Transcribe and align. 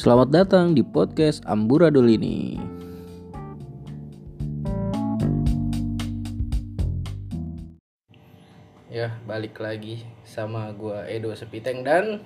Selamat 0.00 0.32
datang 0.32 0.72
di 0.72 0.80
podcast 0.80 1.44
Amburadul 1.44 2.08
ini. 2.08 2.56
Ya, 8.88 9.12
balik 9.28 9.60
lagi 9.60 10.08
sama 10.24 10.72
gua 10.72 11.04
Edo 11.04 11.36
Sepiteng 11.36 11.84
dan 11.84 12.24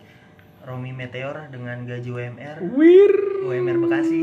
Romi 0.62 0.94
Meteor 0.94 1.50
dengan 1.50 1.82
gaji 1.82 2.14
UMR 2.14 2.62
Wir. 2.78 3.12
UMR 3.42 3.82
Bekasi 3.82 4.22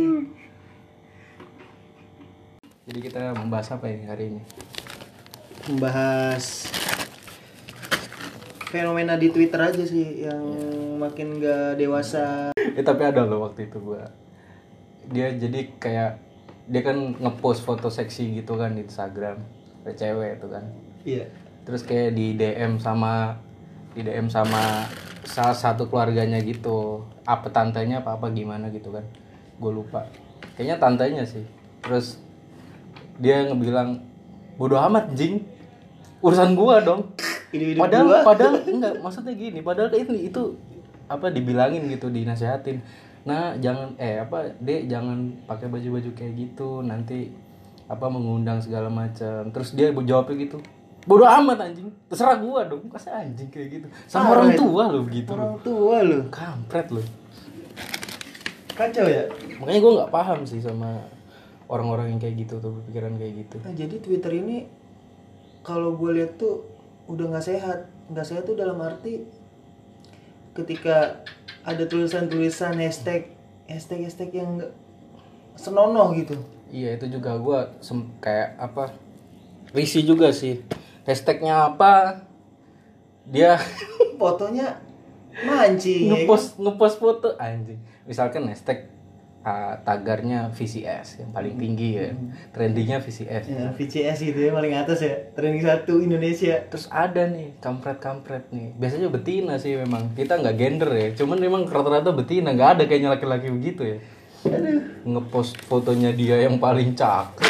Jadi 2.87 2.99
kita 3.03 3.35
membahas 3.35 3.67
apa 3.75 3.91
ini 3.91 4.07
hari 4.07 4.31
ini? 4.31 4.41
membahas 5.67 6.71
fenomena 8.71 9.19
di 9.19 9.27
Twitter 9.27 9.59
aja 9.59 9.83
sih 9.83 10.23
yang 10.23 10.39
makin 10.95 11.43
gak 11.43 11.75
dewasa 11.75 12.55
Eh 12.75 12.83
tapi 12.89 13.01
ada 13.03 13.25
loh 13.25 13.47
waktu 13.47 13.67
itu 13.67 13.77
gua. 13.81 14.09
Dia 15.11 15.33
jadi 15.35 15.71
kayak 15.79 16.11
dia 16.71 16.81
kan 16.85 17.17
ngepost 17.17 17.65
foto 17.67 17.91
seksi 17.91 18.37
gitu 18.37 18.55
kan 18.55 18.77
di 18.77 18.85
Instagram, 18.85 19.41
kayak 19.83 19.97
cewek 19.97 20.31
itu 20.39 20.47
kan. 20.47 20.63
iya. 21.03 21.25
Terus 21.61 21.85
kayak 21.85 22.17
di 22.17 22.37
DM 22.37 22.81
sama 22.81 23.37
di 23.93 24.01
DM 24.01 24.31
sama 24.31 24.87
salah 25.25 25.57
satu 25.57 25.89
keluarganya 25.91 26.39
gitu. 26.41 27.05
Apa 27.27 27.53
tantenya 27.53 28.01
apa 28.01 28.17
apa 28.17 28.29
gimana 28.33 28.69
gitu 28.73 28.89
kan. 28.93 29.05
Gue 29.61 29.71
lupa. 29.73 30.09
Kayaknya 30.57 30.77
tantenya 30.81 31.23
sih. 31.25 31.45
Terus 31.85 32.17
dia 33.21 33.45
ngebilang 33.45 34.01
bodoh 34.57 34.81
amat 34.89 35.13
jing 35.13 35.45
urusan 36.21 36.53
gua 36.53 36.81
dong. 36.81 37.13
Padahal 37.77 38.05
gua. 38.07 38.19
padahal 38.23 38.53
enggak 38.73 38.93
maksudnya 39.03 39.33
gini 39.35 39.59
padahal 39.59 39.91
ini 39.91 40.31
itu 40.31 40.55
apa 41.11 41.27
dibilangin 41.27 41.83
gitu 41.91 42.07
dinasehatin. 42.07 42.79
Nah 43.27 43.59
jangan 43.59 43.99
eh 43.99 44.23
apa 44.23 44.55
dek 44.63 44.87
jangan 44.87 45.43
pakai 45.43 45.67
baju-baju 45.67 46.09
kayak 46.15 46.33
gitu. 46.39 46.79
Nanti 46.79 47.27
apa 47.91 48.07
mengundang 48.07 48.63
segala 48.63 48.87
macam. 48.87 49.51
Terus 49.51 49.75
dia 49.75 49.91
jawabnya 49.91 50.47
gitu 50.47 50.63
bodoh 51.01 51.27
amat 51.27 51.67
anjing. 51.67 51.91
Terserah 52.07 52.39
gua 52.39 52.63
dong. 52.63 52.87
Masa 52.87 53.19
anjing 53.19 53.51
kayak 53.51 53.67
gitu? 53.75 53.87
Sama 54.07 54.39
orang 54.39 54.55
tua 54.55 54.87
lo 54.87 55.03
begitu 55.03 55.35
orang 55.35 55.59
tua 55.59 55.99
loh 55.99 56.23
kampret 56.31 56.87
lo 56.93 57.03
kacau 58.71 59.03
ya? 59.03 59.27
Makanya 59.59 59.79
gua 59.83 59.91
nggak 59.99 60.11
paham 60.15 60.39
sih 60.47 60.63
sama 60.63 61.03
orang-orang 61.71 62.11
yang 62.11 62.19
kayak 62.19 62.35
gitu 62.43 62.59
tuh 62.59 62.75
berpikiran 62.75 63.15
kayak 63.15 63.47
gitu. 63.47 63.55
Nah, 63.63 63.71
jadi 63.71 63.95
Twitter 64.03 64.31
ini 64.43 64.67
kalau 65.63 65.95
gue 65.95 66.11
lihat 66.19 66.35
tuh 66.35 66.67
udah 67.07 67.31
nggak 67.31 67.45
sehat. 67.47 67.87
Nggak 68.11 68.27
sehat 68.27 68.43
tuh 68.43 68.59
dalam 68.59 68.75
arti 68.83 69.23
ketika 70.51 71.23
ada 71.63 71.83
tulisan-tulisan 71.85 72.75
hashtag 72.79 73.31
hashtag 73.69 74.03
hashtag 74.07 74.31
yang 74.35 74.59
senonoh 75.55 76.11
gitu. 76.17 76.35
Iya 76.71 76.95
itu 76.95 77.19
juga 77.19 77.35
gua 77.37 77.59
sem- 77.83 78.11
kayak 78.23 78.55
apa 78.57 78.95
risih 79.75 80.03
juga 80.03 80.31
sih. 80.31 80.63
Hashtagnya 81.07 81.71
apa? 81.73 82.23
Dia 83.27 83.59
fotonya 84.21 84.79
mancing 85.45 86.07
ya 86.07 86.09
kan? 86.11 86.17
ngepost 86.27 86.47
ngepost 86.59 86.97
foto 86.99 87.29
anjing. 87.39 87.79
Misalkan 88.07 88.47
hashtag 88.49 88.91
uh, 89.41 89.73
tagarnya 89.81 90.49
VCS 90.53 91.21
yang 91.21 91.29
paling 91.33 91.57
tinggi 91.57 91.97
ya. 91.97 92.09
Trendingnya 92.53 93.01
VCS 93.01 93.43
Ya, 93.49 93.69
VCS 93.73 94.17
gitu 94.21 94.39
ya 94.39 94.51
paling 94.53 94.73
atas 94.73 95.01
ya. 95.01 95.13
Trending 95.33 95.63
satu 95.65 95.99
Indonesia. 95.99 96.61
Terus 96.69 96.85
ada 96.87 97.25
nih 97.25 97.57
kampret 97.57 97.97
kampret 97.97 98.45
nih. 98.49 98.73
Biasanya 98.77 99.09
betina 99.09 99.57
sih 99.57 99.77
memang. 99.77 100.13
Kita 100.13 100.37
nggak 100.37 100.55
gender 100.55 100.89
ya 100.91 101.07
cuman 101.17 101.37
memang 101.37 101.61
rata-rata 101.65 102.13
betina. 102.13 102.53
Nggak 102.53 102.69
ada 102.79 102.83
kayaknya 102.85 103.09
laki-laki 103.13 103.47
begitu 103.49 103.81
ya. 103.85 103.97
Ngepost 105.05 105.61
fotonya 105.65 106.13
dia 106.13 106.41
yang 106.41 106.57
paling 106.57 106.93
cakep. 106.93 107.49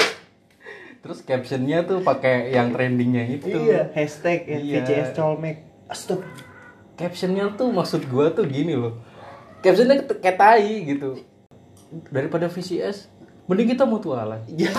Terus 1.01 1.25
captionnya 1.25 1.81
tuh 1.81 2.05
pakai 2.05 2.53
yang 2.53 2.69
trendingnya 2.69 3.25
itu. 3.25 3.49
Iya 3.49 3.89
hashtag 3.91 4.45
ya, 4.45 4.57
Iya. 4.59 4.77
VCS 4.83 5.09
colmek. 5.15 5.57
Astaga. 5.87 6.23
captionnya 6.95 7.49
tuh 7.57 7.73
maksud 7.73 8.05
gua 8.07 8.29
tuh 8.29 8.45
gini 8.45 8.77
loh. 8.77 9.01
Captionnya 9.65 10.05
kayak 10.05 10.37
tai 10.37 10.85
gitu 10.85 11.17
daripada 12.09 12.47
VCS 12.47 13.11
mending 13.45 13.75
kita 13.75 13.83
mutualan. 13.83 14.39
Ya. 14.47 14.71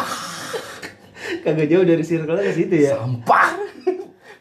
Kagak 1.45 1.69
jauh 1.69 1.85
dari 1.85 2.05
circle 2.05 2.41
ke 2.41 2.53
situ 2.53 2.77
ya. 2.89 2.97
Sampah. 3.01 3.49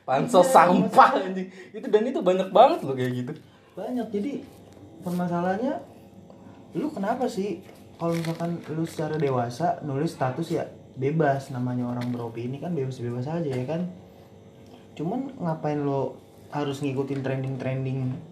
Pansos 0.08 0.48
sampah 0.50 1.10
anjing. 1.20 1.48
Itu 1.76 1.88
dan 1.92 2.04
itu 2.08 2.20
banyak 2.24 2.50
banget 2.50 2.80
loh 2.84 2.96
kayak 2.96 3.12
gitu. 3.12 3.32
Banyak. 3.76 4.08
Jadi 4.12 4.44
permasalahannya 5.04 5.76
lu 6.80 6.88
kenapa 6.92 7.28
sih 7.28 7.60
kalau 8.00 8.16
misalkan 8.16 8.64
lu 8.72 8.88
secara 8.88 9.20
dewasa 9.20 9.84
nulis 9.84 10.16
status 10.16 10.48
ya 10.48 10.64
bebas 10.96 11.52
namanya 11.52 11.92
orang 11.92 12.08
beropini 12.12 12.58
kan 12.60 12.72
bebas-bebas 12.72 13.28
aja 13.28 13.52
ya 13.52 13.66
kan? 13.68 13.92
Cuman 14.96 15.36
ngapain 15.40 15.80
lo 15.80 16.20
harus 16.52 16.84
ngikutin 16.84 17.24
trending-trending 17.24 18.31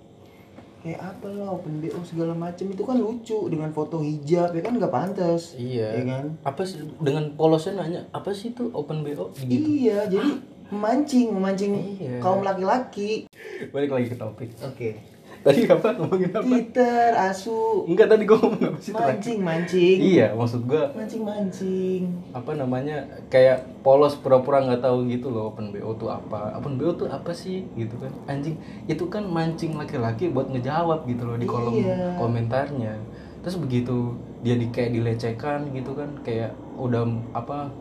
kayak 0.79 0.99
apa 0.99 1.27
lah 1.29 1.55
open 1.55 1.83
BO 1.83 1.99
segala 2.03 2.33
macem. 2.33 2.71
Itu 2.71 2.83
kan 2.87 2.97
lucu 2.97 3.51
dengan 3.51 3.69
foto 3.71 3.99
hijab 3.99 4.55
ya 4.55 4.61
kan? 4.63 4.73
Nggak 4.79 4.93
pantas. 4.93 5.53
Iya. 5.59 5.99
Ya 5.99 6.03
kan? 6.07 6.25
Apa 6.43 6.61
sih 6.63 6.81
dengan 6.99 7.35
polosnya 7.35 7.79
nanya 7.79 8.01
apa 8.15 8.31
sih 8.31 8.51
itu 8.55 8.71
open 8.71 9.03
bo 9.03 9.31
gitu. 9.35 9.47
Iya 9.47 10.07
jadi 10.07 10.29
memancing 10.69 11.33
memancing 11.33 11.71
Iya. 11.97 12.21
kaum 12.21 12.45
laki-laki. 12.45 13.25
Balik 13.73 13.91
lagi 13.91 14.07
ke 14.13 14.17
topik. 14.17 14.49
Oke 14.61 15.18
tadi 15.39 15.63
apa 15.65 15.95
ngomongin 15.95 16.31
apa? 16.31 16.43
Twitter 16.43 17.09
asu. 17.15 17.87
Enggak 17.87 18.07
tadi 18.11 18.23
gua 18.27 18.37
ngomong 18.43 18.63
apa 18.69 18.79
sih? 18.79 18.91
Terakhir? 18.91 19.09
mancing 19.15 19.39
mancing. 19.39 19.97
Iya 19.99 20.27
maksud 20.35 20.61
gua 20.67 20.83
mancing 20.93 21.23
mancing. 21.23 22.01
Apa 22.35 22.51
namanya? 22.53 22.97
Kayak 23.31 23.63
polos 23.81 24.19
pura-pura 24.19 24.59
nggak 24.61 24.83
tahu 24.83 25.07
gitu 25.07 25.31
loh 25.31 25.51
open 25.51 25.71
bo 25.71 25.95
tuh 25.95 26.11
apa. 26.11 26.55
Open 26.59 26.75
bo 26.75 26.91
tuh 26.91 27.07
apa 27.07 27.31
sih? 27.31 27.63
Gitu 27.73 27.95
kan. 27.95 28.11
Anjing 28.27 28.59
itu 28.85 29.03
kan 29.07 29.23
mancing 29.23 29.79
laki-laki 29.79 30.27
buat 30.27 30.51
ngejawab 30.51 31.07
gitu 31.07 31.23
loh 31.23 31.37
di 31.39 31.47
kolom 31.47 31.73
Iya. 31.79 32.19
komentarnya. 32.19 32.99
Terus 33.39 33.55
begitu 33.55 34.19
dia 34.43 34.59
di 34.59 34.67
kayak 34.67 34.91
dilecehkan 34.95 35.71
gitu 35.71 35.95
kan 35.95 36.19
kayak 36.23 36.51
udah 36.75 37.07
apa 37.31 37.71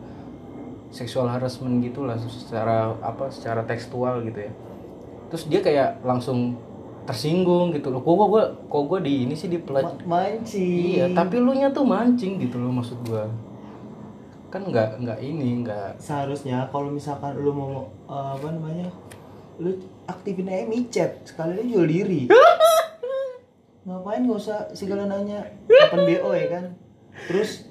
seksual 0.89 1.29
harassment 1.29 1.83
gitulah 1.85 2.17
secara 2.17 2.95
apa 3.03 3.29
secara 3.29 3.61
tekstual 3.67 4.23
gitu 4.25 4.47
ya. 4.47 4.51
Terus 5.29 5.43
dia 5.45 5.61
kayak 5.61 6.01
langsung 6.01 6.57
tersinggung 7.09 7.73
gitu 7.73 7.89
loh. 7.89 8.05
Kok 8.05 8.13
gua 8.13 8.27
gua 8.29 8.43
kok 8.69 8.83
gua 8.85 8.99
di 9.01 9.25
ini 9.25 9.33
sih 9.33 9.49
di 9.49 9.57
Ma- 9.65 9.81
mancing. 10.05 11.01
Iya, 11.01 11.05
tapi 11.17 11.41
lu 11.41 11.57
nya 11.57 11.73
tuh 11.73 11.81
mancing 11.81 12.37
gitu 12.37 12.61
loh 12.61 12.69
maksud 12.69 13.01
gua. 13.09 13.25
Kan 14.53 14.69
nggak 14.69 15.01
nggak 15.01 15.19
ini 15.25 15.65
nggak 15.65 15.97
seharusnya 15.97 16.69
kalau 16.69 16.93
misalkan 16.93 17.33
lu 17.41 17.49
mau 17.49 17.89
uh, 18.05 18.37
apa 18.37 18.53
namanya 18.53 18.85
lu 19.57 19.73
aktifin 20.05 20.45
aja 20.45 20.69
micet. 20.69 21.11
Sekalian 21.25 21.65
jual 21.65 21.89
diri. 21.89 22.29
Ngapain 23.89 24.21
gak 24.21 24.37
usah 24.37 24.59
segala 24.77 25.09
nanya 25.09 25.41
open 25.65 26.05
bo 26.05 26.29
ya 26.37 26.45
kan? 26.45 26.65
Terus 27.25 27.65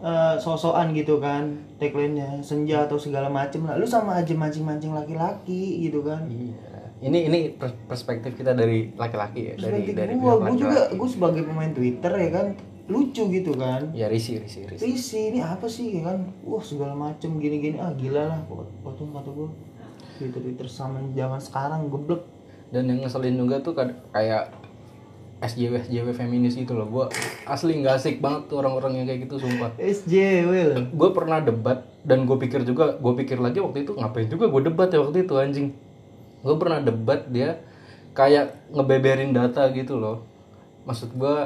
uh, 0.00 0.40
sosokan 0.40 0.96
gitu 0.96 1.20
kan 1.20 1.60
tagline-nya 1.76 2.40
senja 2.40 2.88
atau 2.88 2.96
segala 2.96 3.28
macem 3.28 3.68
lah. 3.68 3.76
Lu 3.76 3.84
sama 3.84 4.16
aja 4.16 4.32
mancing-mancing 4.32 4.96
laki-laki 4.96 5.84
gitu 5.84 6.00
kan. 6.00 6.24
Iya. 6.24 6.77
Ini 6.98 7.18
ini 7.30 7.38
pers- 7.54 7.78
perspektif 7.86 8.34
kita 8.34 8.58
dari 8.58 8.90
laki-laki 8.98 9.40
ya, 9.40 9.54
dari 9.54 9.86
Perspektif 9.86 9.94
dari 9.94 10.12
gua, 10.18 10.34
pihak 10.34 10.42
gua 10.42 10.58
juga 10.58 10.80
gue 10.90 11.08
sebagai 11.08 11.42
pemain 11.46 11.70
twitter 11.70 12.12
ya 12.18 12.30
kan 12.34 12.46
lucu 12.88 13.22
gitu 13.30 13.52
kan 13.54 13.92
Ya 13.94 14.10
risih 14.10 14.42
risih 14.42 14.66
risih. 14.66 14.82
Risi 14.82 15.20
ini 15.30 15.38
apa 15.44 15.68
sih 15.70 16.00
ya 16.00 16.10
kan 16.10 16.26
wah 16.42 16.64
segala 16.64 16.98
macem 16.98 17.38
gini-gini 17.38 17.78
ah 17.78 17.94
gila 17.94 18.26
lah 18.26 18.40
waktu 18.82 19.02
kata 19.04 19.30
gue 19.30 19.48
Twitter 20.18 20.40
Twitter 20.42 20.66
sama 20.66 20.98
zaman 21.14 21.38
sekarang 21.38 21.86
geblek 21.86 22.26
Dan 22.74 22.90
yang 22.90 23.00
ngeselin 23.00 23.38
juga 23.38 23.62
tuh 23.62 23.78
kayak 24.12 24.50
SJW 25.38 25.86
SJW 25.86 26.08
feminis 26.12 26.58
gitu 26.58 26.74
loh. 26.74 26.90
Gua 26.90 27.04
asli 27.46 27.78
nggak 27.78 27.94
asik 27.94 28.16
banget 28.18 28.50
tuh 28.50 28.58
orang-orang 28.58 28.98
yang 28.98 29.06
kayak 29.06 29.30
gitu 29.30 29.38
sumpah. 29.38 29.70
SJW 29.78 30.52
Gue 30.90 31.10
pernah 31.14 31.38
debat 31.38 31.86
dan 32.02 32.26
gue 32.26 32.34
pikir 32.36 32.66
juga, 32.66 32.98
gue 32.98 33.12
pikir 33.22 33.38
lagi 33.38 33.62
waktu 33.62 33.86
itu 33.86 33.94
ngapain 33.94 34.26
juga 34.26 34.50
gue 34.50 34.62
debat 34.66 34.90
ya 34.90 34.98
waktu 34.98 35.22
itu 35.24 35.34
anjing. 35.38 35.68
Gue 36.48 36.56
pernah 36.56 36.80
debat 36.80 37.28
dia 37.28 37.60
kayak 38.16 38.72
ngebeberin 38.72 39.36
data 39.36 39.68
gitu 39.76 40.00
loh. 40.00 40.24
Maksud 40.88 41.12
gue 41.12 41.36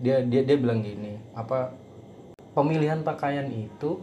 dia 0.00 0.24
dia 0.24 0.48
dia 0.48 0.56
bilang 0.56 0.80
gini, 0.80 1.20
apa 1.36 1.76
pemilihan 2.56 3.04
pakaian 3.04 3.44
itu 3.52 4.00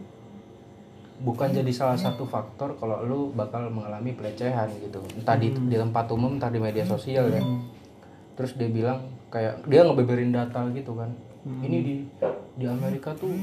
bukan 1.26 1.50
jadi 1.50 1.70
salah 1.74 1.98
satu 1.98 2.22
faktor 2.22 2.78
kalau 2.78 3.02
lu 3.02 3.20
bakal 3.34 3.66
mengalami 3.66 4.14
pelecehan 4.14 4.70
gitu. 4.78 5.02
Entah 5.18 5.34
di, 5.34 5.50
di 5.50 5.74
tempat 5.74 6.06
umum, 6.14 6.38
entah 6.38 6.54
di 6.54 6.62
media 6.62 6.86
sosial 6.86 7.34
ya. 7.34 7.42
Terus 8.38 8.54
dia 8.54 8.70
bilang 8.70 9.10
kayak 9.34 9.66
dia 9.66 9.82
ngebeberin 9.82 10.30
data 10.30 10.70
gitu 10.70 10.94
kan. 10.94 11.10
Ini 11.42 11.78
di 11.82 11.94
di 12.54 12.64
Amerika 12.70 13.10
tuh 13.18 13.34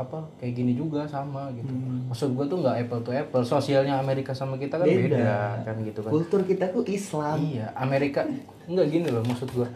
apa 0.00 0.18
kayak 0.36 0.52
gini 0.54 0.72
juga 0.72 1.04
sama 1.04 1.52
gitu. 1.52 1.68
Maksud 2.08 2.32
gua 2.32 2.44
tuh 2.44 2.58
nggak 2.58 2.76
apple 2.80 3.00
to 3.00 3.12
apple. 3.12 3.42
Sosialnya 3.42 3.96
Amerika 3.96 4.32
sama 4.32 4.56
kita 4.56 4.74
kan 4.74 4.84
beda, 4.84 5.12
Beda. 5.12 5.36
kan 5.62 5.76
gitu 5.80 6.00
kan. 6.00 6.10
kultur 6.10 6.40
kita 6.42 6.64
tuh 6.68 6.82
Islam 6.86 7.36
Iya, 7.38 7.68
Amerika 7.74 8.24
enggak 8.64 8.86
gini 8.88 9.06
loh 9.06 9.20
maksud 9.22 9.52
gua. 9.52 9.68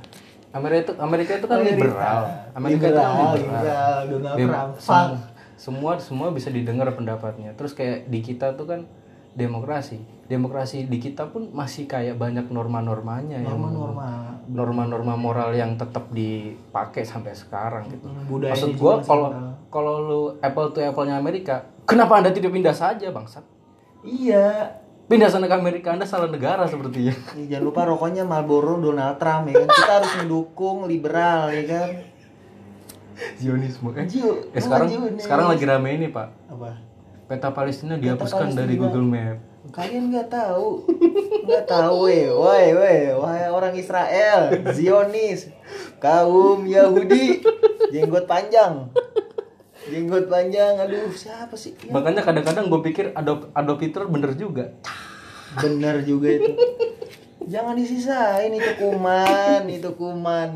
Amerika 0.51 0.81
itu 0.81 0.93
Amerika 0.99 1.33
itu 1.35 1.47
kan 1.47 1.59
Amerika. 1.59 1.77
liberal. 1.77 2.21
Amerika 2.53 2.85
itu 2.85 2.95
kan 2.95 3.11
Liberal, 3.11 3.35
liberal. 3.35 3.97
liberal, 4.09 4.33
Donald 4.33 4.39
Trump. 4.41 4.73
sem- 4.81 5.21
semua 5.55 5.93
semua 5.99 6.29
bisa 6.31 6.49
didengar 6.49 6.89
pendapatnya. 6.91 7.53
Terus 7.53 7.73
kayak 7.73 8.07
di 8.07 8.21
kita 8.21 8.55
tuh 8.55 8.65
kan 8.65 8.81
demokrasi. 9.35 9.99
Demokrasi 10.25 10.89
di 10.89 10.97
kita 10.97 11.29
pun 11.29 11.53
masih 11.53 11.85
kayak 11.85 12.17
banyak 12.17 12.49
norma-normanya 12.49 13.45
Norma-norma. 13.45 14.41
norma-norma 14.49 15.15
moral 15.21 15.53
yang 15.53 15.77
tetap 15.77 16.09
dipakai 16.09 17.05
sampai 17.05 17.37
sekarang 17.37 17.85
gitu. 17.93 18.09
Hmm, 18.09 18.25
budayanya 18.31 18.57
Maksud 18.57 18.71
masih 18.81 19.05
kalau 19.05 19.29
kalau 19.69 19.95
lu 20.01 20.21
apple 20.41 20.71
to 20.73 20.81
apple-nya 20.81 21.19
Amerika, 21.21 21.67
kenapa 21.85 22.23
Anda 22.23 22.31
tidak 22.33 22.55
pindah 22.55 22.73
saja, 22.73 23.11
bangsat? 23.11 23.45
Iya. 24.07 24.81
Pindah 25.05 25.29
sana 25.29 25.45
ke 25.45 25.53
Amerika, 25.53 25.93
Anda 25.93 26.09
salah 26.09 26.33
negara 26.33 26.65
sepertinya. 26.65 27.13
Nih, 27.37 27.53
jangan 27.53 27.65
lupa 27.69 27.85
rokoknya 27.85 28.25
Marlboro 28.25 28.81
Donald 28.81 29.21
Trump 29.21 29.53
ya 29.53 29.61
kan. 29.61 29.69
Kita 29.69 29.93
harus 30.01 30.13
mendukung 30.25 30.89
liberal 30.89 31.53
ya 31.53 31.65
kan. 31.69 31.89
Zionisme. 33.37 33.93
Jiu, 34.09 34.49
eh, 34.51 34.63
sekarang 34.65 34.89
Zionis. 34.89 35.21
sekarang 35.23 35.47
lagi 35.53 35.65
rame 35.69 35.91
ini, 35.93 36.09
Pak. 36.09 36.29
apa? 36.51 36.94
Peta 37.25 37.49
Palestina 37.57 37.97
dihapuskan 37.97 38.53
dari 38.53 38.77
Palestina. 38.77 38.83
Google 38.85 39.07
Map. 39.09 39.39
Kalian 39.73 40.13
nggak 40.13 40.29
tahu, 40.29 40.85
nggak 41.49 41.65
tahu, 41.65 42.05
weh, 42.05 42.29
woi, 42.29 42.67
woi, 42.77 42.99
wahai 43.17 43.49
orang 43.49 43.73
Israel, 43.73 44.53
Zionis, 44.77 45.49
kaum 45.97 46.69
Yahudi, 46.69 47.41
jenggot 47.89 48.29
panjang, 48.29 48.93
jenggot 49.89 50.29
panjang, 50.29 50.77
aduh 50.77 51.09
siapa 51.17 51.57
sih? 51.57 51.73
Ya, 51.81 51.97
Makanya 51.97 52.21
kadang-kadang 52.21 52.69
gue 52.69 52.81
pikir 52.93 53.17
Adolf, 53.17 53.49
Adolf 53.57 53.81
Hitler 53.81 54.05
bener 54.05 54.37
juga. 54.37 54.77
bener 55.57 56.05
juga 56.05 56.29
itu. 56.29 56.53
Jangan 57.49 57.73
disisain 57.73 58.53
itu 58.53 58.71
kuman, 58.77 59.65
itu 59.65 59.91
kuman, 59.97 60.51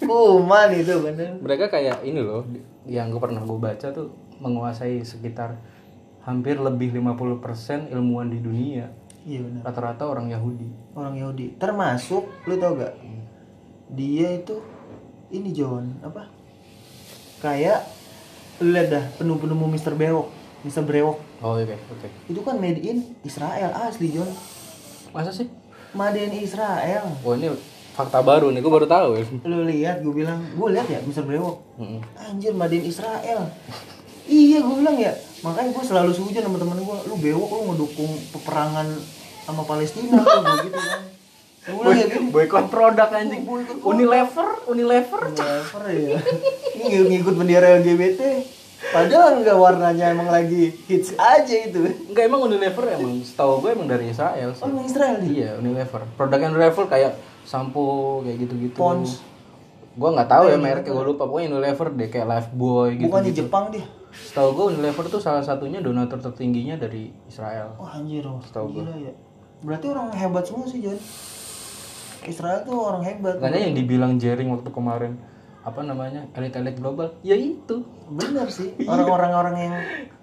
kuman 0.00 0.68
itu 0.72 0.94
bener. 1.04 1.36
Mereka 1.36 1.68
kayak 1.68 2.00
ini 2.00 2.24
loh, 2.24 2.48
yang 2.88 3.12
gue 3.12 3.20
pernah 3.20 3.44
gue 3.44 3.58
baca 3.60 3.92
tuh 3.92 4.08
menguasai 4.38 5.00
sekitar 5.00 5.58
hampir 6.22 6.56
lebih 6.56 6.90
50% 6.90 7.90
ilmuwan 7.90 8.28
di 8.28 8.38
dunia. 8.38 8.88
Iya. 9.22 9.40
Rata-rata 9.60 10.04
orang 10.04 10.28
Yahudi. 10.28 10.68
Orang 10.92 11.14
Yahudi, 11.14 11.56
termasuk, 11.56 12.28
lu 12.44 12.56
tau 12.56 12.76
gak? 12.76 12.94
Dia 13.90 14.34
itu 14.34 14.60
ini 15.28 15.50
John 15.50 16.00
apa? 16.00 16.28
Kayak 17.38 17.84
lu 18.58 18.70
lihat 18.70 18.88
dah 18.88 19.04
penemu-penemu 19.14 19.64
Mr. 19.68 19.92
Bewok, 19.92 20.28
Mr. 20.62 20.80
Brewok 20.80 21.18
Oh 21.40 21.58
oke, 21.58 21.76
oke. 21.76 22.08
itu 22.24 22.40
kan 22.40 22.56
made 22.56 22.80
in 22.80 23.04
Israel 23.20 23.68
asli 23.76 24.08
John 24.08 24.30
Masa 25.10 25.28
sih? 25.28 25.50
made 25.92 26.16
in 26.16 26.32
Israel 26.38 27.04
Wah 27.20 27.34
ini 27.34 27.52
fakta 27.92 28.18
baru 28.18 28.48
nih, 28.48 28.58
gue 28.58 28.72
baru 28.72 28.88
tahu 28.88 29.08
ya. 29.14 29.24
lu 29.44 29.62
lihat 29.64 30.00
gue 30.00 30.14
bilang 30.14 30.40
gue 30.48 30.68
lihat 30.70 30.86
ya 30.88 30.98
Mr. 31.00 31.22
Brewok 31.22 31.60
Mm-mm. 31.76 32.00
anjir 32.16 32.50
made 32.50 32.74
in 32.74 32.84
Israel 32.84 33.50
iya 34.24 34.58
gue 34.64 34.74
bilang 34.80 34.96
ya 34.96 35.12
makanya 35.44 35.70
gue 35.76 35.84
selalu 35.84 36.10
setuju 36.16 36.40
sama 36.40 36.56
temen 36.56 36.80
gue 36.80 36.96
lu 37.08 37.16
bewok 37.20 37.50
lu 37.52 37.62
ngedukung 37.72 38.12
peperangan 38.32 38.88
sama 39.44 39.62
Palestina 39.68 40.24
lu 40.24 40.40
gua 40.40 40.56
gitu 40.64 40.80
kan 40.80 41.00
gue 41.64 41.80
bilang 41.80 41.96
ya 41.96 42.06
gini 42.12 42.28
Boykot 42.28 42.68
produk 42.68 43.08
anjing. 43.08 43.40
Unilever, 43.80 44.48
Unilever. 44.68 45.22
Never 45.32 45.84
ya 45.92 46.18
ini 46.76 46.84
ngikut, 46.84 47.06
ngikut 47.08 47.34
bendera 47.40 47.68
LGBT 47.80 48.20
padahal 48.84 49.40
enggak 49.40 49.56
warnanya 49.56 50.12
emang 50.12 50.28
lagi 50.28 50.76
hits 50.84 51.16
aja 51.16 51.56
itu 51.56 51.88
Enggak 52.12 52.28
emang 52.28 52.44
Unilever 52.48 52.84
emang 53.00 53.20
setahu 53.24 53.64
gue 53.64 53.70
emang 53.76 53.88
dari 53.88 54.12
Israel 54.12 54.52
sih. 54.52 54.60
oh 54.60 54.68
emang 54.68 54.84
Israel 54.84 55.24
nih 55.24 55.30
Iya, 55.32 55.50
Unilever. 55.60 56.04
Produknya 56.20 56.52
Unilever 56.52 56.84
kayak 56.84 57.12
sampo 57.48 58.20
kayak 58.24 58.44
gitu-gitu. 58.44 58.76
Pons. 58.76 59.24
Gua 59.96 60.10
nggak 60.12 60.28
tahu 60.28 60.44
ya 60.52 60.56
mereknya 60.60 60.92
gue 60.92 61.04
lupa. 61.06 61.24
Pokoknya 61.24 61.48
Unilever 61.48 61.88
deh 61.96 62.08
kayak 62.12 62.26
Lifebuoy 62.28 62.88
gitu. 63.00 63.08
bukannya 63.08 63.32
Jepang 63.32 63.64
dia 63.72 63.84
Setahu 64.14 64.48
gue 64.54 64.64
Unilever 64.72 65.06
tuh 65.06 65.18
salah 65.18 65.42
satunya 65.42 65.78
donatur 65.78 66.22
tertingginya 66.22 66.78
dari 66.78 67.10
Israel. 67.26 67.74
Wah 67.76 67.98
anjir 67.98 68.22
oh, 68.24 68.38
Setahu 68.40 68.70
gila 68.72 68.94
ya. 68.94 69.12
Berarti 69.60 69.86
orang 69.88 70.12
hebat 70.12 70.44
semua 70.44 70.66
sih 70.66 70.80
John. 70.80 70.98
Israel 72.24 72.64
tuh 72.64 72.78
orang 72.78 73.02
hebat. 73.02 73.36
Makanya 73.36 73.60
yang 73.60 73.74
dibilang 73.74 74.12
Jering 74.16 74.48
waktu 74.48 74.70
kemarin 74.70 75.12
apa 75.64 75.80
namanya 75.80 76.28
elit-elit 76.36 76.76
global 76.76 77.16
ya 77.20 77.32
itu 77.32 77.84
Bener 78.06 78.48
sih. 78.48 78.76
Orang-orang 78.92 79.32
orang 79.32 79.56
yang 79.56 79.74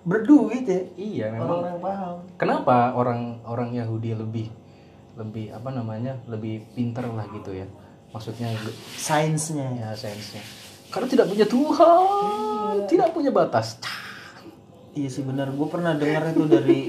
berduit 0.02 0.66
ya. 0.66 0.82
iya 0.96 1.26
memang 1.30 1.50
Orang 1.50 1.66
yang 1.66 1.82
paham. 1.82 2.16
kenapa 2.38 2.94
orang 2.94 3.38
orang 3.46 3.70
Yahudi 3.74 4.14
lebih 4.14 4.48
lebih 5.14 5.50
apa 5.50 5.70
namanya 5.70 6.18
lebih 6.26 6.62
pinter 6.74 7.06
lah 7.06 7.26
gitu 7.30 7.54
ya 7.54 7.66
maksudnya 8.10 8.50
Sainsnya. 8.98 9.70
ya 9.78 9.90
sainsnya 9.94 10.42
karena 10.92 11.08
tidak 11.08 11.26
punya 11.32 11.46
Tuhan 11.48 12.76
tidak 12.86 13.10
punya 13.16 13.32
batas 13.32 13.80
Iya 14.92 15.08
sih 15.08 15.24
benar. 15.24 15.48
Gue 15.56 15.68
pernah 15.72 15.96
dengar 15.96 16.36
itu 16.36 16.44
dari 16.52 16.80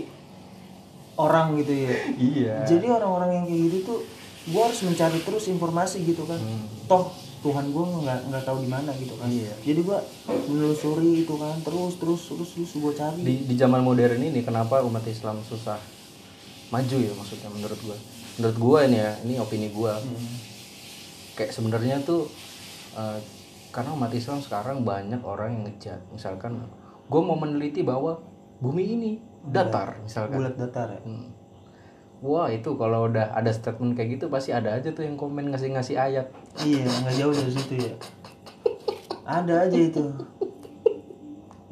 orang 1.15 1.55
gitu 1.63 1.71
ya. 1.71 1.95
iya 2.19 2.55
Jadi 2.67 2.91
orang-orang 2.91 3.31
yang 3.43 3.45
kayak 3.47 3.63
gitu 3.71 3.79
tuh 3.87 3.99
gue 4.43 4.59
harus 4.63 4.81
mencari 4.83 5.23
terus 5.23 5.47
informasi 5.47 6.03
gitu 6.03 6.27
kan. 6.27 6.39
Toh 6.91 7.15
Tuhan 7.47 7.71
gue 7.71 7.85
nggak 8.03 8.21
nggak 8.31 8.43
tahu 8.43 8.59
di 8.59 8.71
mana 8.71 8.91
gitu 8.99 9.15
kan. 9.15 9.31
Iya. 9.31 9.55
Jadi 9.63 9.81
gue 9.87 9.99
menelusuri 10.51 11.23
itu 11.23 11.35
kan 11.39 11.63
terus 11.63 11.95
terus 12.03 12.21
terus 12.27 12.51
terus 12.59 12.73
gue 12.75 12.93
cari. 12.99 13.23
di 13.23 13.35
di 13.47 13.55
zaman 13.55 13.87
modern 13.87 14.19
ini 14.19 14.43
kenapa 14.43 14.83
umat 14.83 15.07
Islam 15.07 15.39
susah 15.47 15.79
maju 16.73 16.97
ya 16.97 17.13
maksudnya 17.13 17.53
menurut 17.53 17.77
gua 17.85 17.97
menurut 18.41 18.57
gua 18.57 18.79
ini 18.89 18.97
ya 18.97 19.13
ini 19.29 19.37
opini 19.37 19.69
gua 19.69 20.01
kayak 21.37 21.53
sebenarnya 21.53 22.01
tuh 22.01 22.33
eh, 22.97 23.21
karena 23.73 23.91
umat 23.97 24.13
Islam 24.13 24.39
sekarang 24.39 24.85
banyak 24.85 25.25
orang 25.25 25.57
yang 25.57 25.63
ngejat 25.67 26.01
misalkan 26.13 26.61
gua 27.09 27.23
mau 27.25 27.41
meneliti 27.41 27.81
bahwa 27.81 28.21
bumi 28.61 28.85
ini 28.95 29.11
datar 29.49 29.99
misalkan 30.05 30.39
Bulat 30.39 30.55
datar 30.55 30.93
ya. 30.95 31.01
Hmm. 31.03 31.33
wah 32.23 32.47
itu 32.47 32.71
kalau 32.79 33.11
udah 33.11 33.35
ada 33.35 33.51
statement 33.51 33.99
kayak 33.99 34.21
gitu 34.21 34.31
pasti 34.31 34.55
ada 34.55 34.77
aja 34.77 34.93
tuh 34.95 35.03
yang 35.03 35.19
komen 35.19 35.51
ngasih-ngasih 35.51 35.99
ayat 35.99 36.31
Iya, 36.61 36.85
nggak 36.85 37.15
jauh 37.17 37.33
dari 37.35 37.53
situ 37.53 37.75
ya. 37.81 37.95
Ada 39.25 39.67
aja 39.67 39.79
itu. 39.81 40.05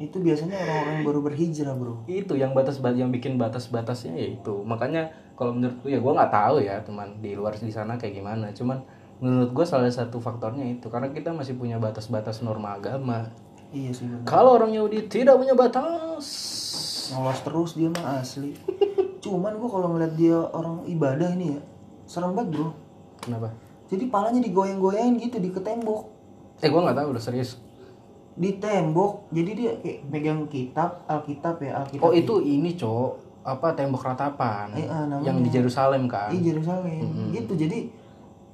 Itu 0.01 0.17
biasanya 0.17 0.57
orang-orang 0.57 0.93
yang 0.97 1.05
baru 1.05 1.19
berhijrah, 1.21 1.75
Bro. 1.77 1.93
itu 2.09 2.33
yang 2.33 2.57
batas 2.57 2.81
yang 2.81 3.13
bikin 3.13 3.37
batas-batasnya 3.37 4.17
ya 4.17 4.33
itu 4.33 4.65
makanya 4.65 5.13
kalau 5.37 5.53
menurutku 5.53 5.85
ya 5.85 6.01
gue 6.01 6.11
nggak 6.17 6.33
tahu 6.33 6.55
ya 6.65 6.81
teman 6.81 7.21
di 7.21 7.37
luar 7.37 7.53
di 7.53 7.69
sana 7.69 7.93
kayak 8.01 8.17
gimana 8.17 8.49
cuman 8.49 8.81
menurut 9.21 9.49
gue 9.51 9.63
salah 9.63 9.87
satu 9.87 10.17
faktornya 10.17 10.65
itu 10.67 10.89
karena 10.89 11.07
kita 11.07 11.29
masih 11.29 11.53
punya 11.53 11.77
batas-batas 11.77 12.41
norma 12.41 12.73
agama 12.73 13.29
Iya 13.69 13.93
sih 13.93 14.03
kalau 14.23 14.57
orang 14.57 14.73
Yahudi 14.73 15.07
tidak 15.07 15.37
punya 15.37 15.53
batas 15.53 16.25
Ngelos 17.07 17.39
terus 17.41 17.71
dia 17.73 17.87
mah 17.87 18.19
asli. 18.19 18.55
Cuman 19.19 19.55
gua 19.55 19.69
kalau 19.69 19.87
ngeliat 19.89 20.15
dia 20.15 20.33
orang 20.33 20.83
ibadah 20.85 21.27
ini 21.29 21.53
ya, 21.53 21.61
serem 22.05 22.31
banget, 22.31 22.55
Bro. 22.55 22.71
kenapa 23.19 23.51
Jadi 23.85 24.07
palanya 24.07 24.39
digoyang-goyangin 24.39 25.19
gitu 25.19 25.37
di 25.37 25.49
ke 25.49 25.59
tembok. 25.59 26.07
eh 26.57 26.67
gue 26.67 26.79
nggak 26.79 26.95
tahu 26.95 27.07
udah 27.11 27.19
serius 27.21 27.59
Di 28.31 28.55
tembok. 28.57 29.27
Jadi 29.29 29.51
dia 29.53 29.71
kayak 29.77 29.99
megang 30.07 30.47
kitab, 30.47 31.03
Alkitab 31.05 31.59
ya, 31.59 31.79
Alkitab. 31.79 31.99
oh 32.01 32.11
itu 32.11 32.39
ini 32.41 32.73
cok 32.73 33.11
apa 33.43 33.67
tembok 33.71 34.01
ratapan 34.05 34.71
Eh, 34.73 34.85
ah, 34.85 35.03
namanya. 35.03 35.27
yang 35.27 35.37
di 35.39 35.49
Yerusalem 35.49 36.07
kan 36.07 36.31
Iya 36.31 36.55
Yerusalem. 36.55 37.27
Gitu. 37.29 37.53
Jadi 37.55 37.91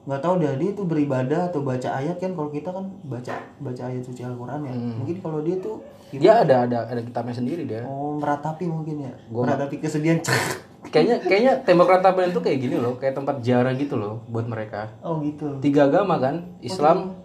nggak 0.07 0.21
tahu 0.23 0.33
dah 0.39 0.55
dia 0.55 0.71
tuh 0.71 0.85
beribadah 0.87 1.51
atau 1.51 1.59
baca 1.61 1.89
ayat 1.99 2.15
kan 2.15 2.31
kalau 2.31 2.47
kita 2.47 2.71
kan 2.71 2.87
baca 3.03 3.35
baca 3.59 3.81
ayat 3.83 4.01
suci 4.01 4.23
Al-Qur'an 4.23 4.63
ya. 4.63 4.71
Mungkin 4.71 5.19
kalau 5.19 5.43
dia 5.43 5.59
tuh 5.59 5.83
dia 6.07 6.39
ada 6.39 6.63
ada 6.63 6.87
ada 6.87 7.01
kitabnya 7.03 7.35
sendiri 7.35 7.67
dia 7.67 7.83
Oh, 7.83 8.15
meratapi 8.15 8.63
mungkin 8.63 9.03
ya. 9.03 9.11
Gua 9.27 9.43
meratapi 9.43 9.83
kesedihan. 9.83 10.23
kayaknya 10.87 11.19
kayaknya 11.19 11.53
tembok 11.67 11.99
ratapan 11.99 12.31
itu 12.31 12.39
kayak 12.39 12.59
gini 12.63 12.75
loh 12.79 12.95
kayak 12.95 13.11
tempat 13.11 13.43
ziarah 13.43 13.75
gitu 13.75 13.99
loh 13.99 14.23
buat 14.31 14.47
mereka 14.47 14.87
oh, 15.03 15.19
gitu. 15.19 15.59
tiga 15.59 15.91
agama 15.91 16.15
kan 16.15 16.47
Islam 16.63 17.17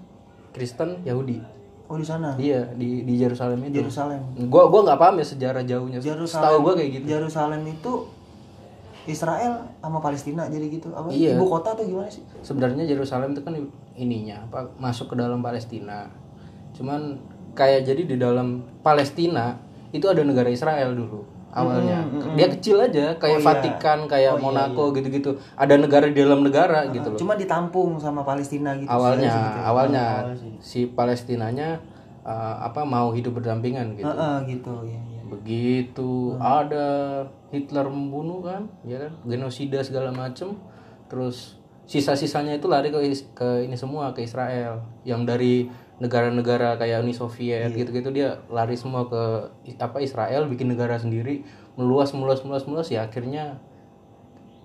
Kristen 0.50 1.02
Yahudi 1.06 1.38
Oh, 1.92 2.00
di 2.00 2.08
sana. 2.08 2.32
iya 2.40 2.72
di 2.72 3.04
di 3.04 3.20
Yerusalem 3.20 3.68
itu 3.68 3.84
Yerusalem. 3.84 4.24
gua 4.48 4.64
gua 4.72 4.80
nggak 4.88 4.96
paham 4.96 5.14
ya 5.20 5.26
sejarah 5.28 5.60
jauhnya 5.60 6.00
setahu 6.00 6.64
gua 6.64 6.72
kayak 6.72 6.90
gitu 6.96 7.04
Yerusalem 7.04 7.68
itu 7.68 7.92
Israel 9.04 9.52
sama 9.76 9.98
Palestina 9.98 10.46
jadi 10.46 10.66
gitu. 10.68 10.88
Apa 10.90 11.08
Iya. 11.08 11.34
ibu 11.34 11.44
kota 11.44 11.72
atau 11.72 11.82
gimana 11.82 12.06
sih? 12.06 12.22
sebenarnya 12.40 12.84
Yerusalem 12.84 13.32
itu 13.32 13.40
kan 13.40 13.54
ininya 13.92 14.42
apa 14.42 14.70
masuk 14.76 15.10
ke 15.10 15.16
dalam 15.16 15.38
Palestina 15.38 16.06
cuman 16.72 17.20
kayak 17.52 17.84
jadi 17.84 18.02
di 18.04 18.16
dalam 18.16 18.62
Palestina 18.80 19.60
itu 19.90 20.04
ada 20.04 20.22
negara 20.22 20.48
Israel 20.48 20.92
dulu 20.92 21.20
awalnya 21.50 22.00
dia 22.32 22.48
kecil 22.48 22.80
aja 22.80 23.12
kayak 23.14 23.36
Oh, 23.36 23.38
iya. 23.38 23.46
Vatikan 23.46 23.98
kayak 24.06 24.40
Monaco 24.40 24.88
gitu-gitu 24.90 25.30
ada 25.54 25.76
negara 25.76 26.08
di 26.08 26.16
dalam 26.16 26.40
negara 26.40 26.88
gitu 26.88 27.04
loh 27.06 27.18
Cuma 27.18 27.34
ditampung 27.34 27.96
sama 27.96 28.22
Palestina 28.22 28.72
gitu. 28.74 28.88
awalnya 28.88 29.28
segitu 29.28 29.52
ya. 29.52 29.62
awalnya 29.62 30.06
Awal 30.22 30.32
sih. 30.34 30.52
si 30.58 30.80
Palestinanya 30.88 31.76
uh, 32.22 32.56
apa 32.62 32.80
mau 32.82 33.10
hidup 33.10 33.36
berdampingan 33.36 33.92
gitu 33.94 34.08
Heeh, 34.08 34.36
gitu 34.48 34.72
ya, 34.86 34.96
ya. 35.32 35.40
begitu 35.40 36.36
ada 36.36 36.88
Hitler 37.48 37.88
membunuh 37.88 38.44
kan 38.44 38.68
ya 38.84 39.08
kan 39.08 39.12
genosida 39.24 39.80
segala 39.80 40.12
macem 40.12 40.52
terus 41.08 41.56
sisa-sisanya 41.88 42.60
itu 42.60 42.68
lari 42.68 42.92
ke 42.92 43.00
ke 43.32 43.48
ini 43.64 43.74
semua 43.74 44.12
ke 44.12 44.22
Israel 44.22 44.84
yang 45.02 45.24
dari 45.24 45.66
negara-negara 45.98 46.76
kayak 46.76 47.04
Uni 47.04 47.14
Soviet 47.14 47.72
gitu-gitu 47.72 48.10
dia 48.10 48.42
lari 48.50 48.74
semua 48.78 49.06
ke 49.06 49.22
apa 49.78 50.02
Israel 50.02 50.50
bikin 50.50 50.72
negara 50.72 50.98
sendiri 50.98 51.46
meluas 51.78 52.12
meluas 52.12 52.42
meluas 52.42 52.64
meluas 52.66 52.88
ya 52.90 53.06
akhirnya 53.06 53.60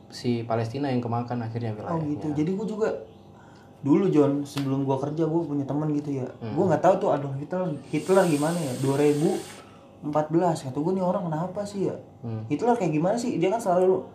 si 0.08 0.44
Palestina 0.48 0.88
yang 0.92 1.04
kemakan 1.04 1.44
akhirnya 1.44 1.76
Oh 1.76 2.00
wilayahnya 2.00 2.08
gitu. 2.16 2.28
Jadi 2.36 2.52
gue 2.56 2.68
juga 2.68 2.90
dulu 3.78 4.10
John 4.10 4.42
sebelum 4.42 4.90
gua 4.90 4.98
kerja 4.98 5.30
gue 5.30 5.42
punya 5.46 5.66
teman 5.68 5.94
gitu 5.94 6.24
ya. 6.24 6.28
Hmm. 6.42 6.58
Gua 6.58 6.74
nggak 6.74 6.82
tahu 6.82 6.96
tuh 6.98 7.10
Adolf 7.14 7.38
Hitler 7.38 7.76
Hitler 7.92 8.26
gimana 8.26 8.58
ya. 8.58 8.74
2014 10.06 10.70
kata 10.70 10.78
gue 10.78 10.94
nih 10.94 11.06
orang 11.06 11.24
kenapa 11.30 11.62
sih 11.66 11.90
ya? 11.90 11.96
Hmm. 12.22 12.46
Hitler 12.52 12.78
kayak 12.78 12.94
gimana 12.94 13.16
sih? 13.18 13.42
Dia 13.42 13.50
kan 13.50 13.62
selalu 13.62 14.06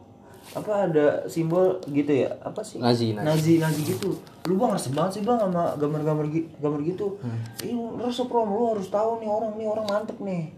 apa 0.53 0.91
ada 0.91 1.07
simbol 1.27 1.79
gitu 1.91 2.13
ya? 2.13 2.31
Apa 2.43 2.63
sih? 2.63 2.79
Nazi 2.79 3.15
Nazi 3.15 3.27
Nazi 3.27 3.53
Nazi 3.59 3.81
gitu. 3.95 4.19
Lu 4.47 4.59
bang 4.59 4.75
resep 4.75 4.95
banget 4.95 5.19
sih 5.19 5.23
bang 5.27 5.39
sama 5.39 5.75
gambar-gambar 5.79 6.27
gambar 6.63 6.81
gitu. 6.87 7.19
Hmm. 7.19 7.41
Ih 7.63 7.75
resep 7.99 8.29
rom 8.31 8.51
lu 8.51 8.65
harus 8.75 8.87
tahu 8.91 9.23
nih 9.23 9.29
orang 9.31 9.53
nih 9.59 9.67
orang 9.67 9.87
mantep 9.87 10.19
nih. 10.23 10.55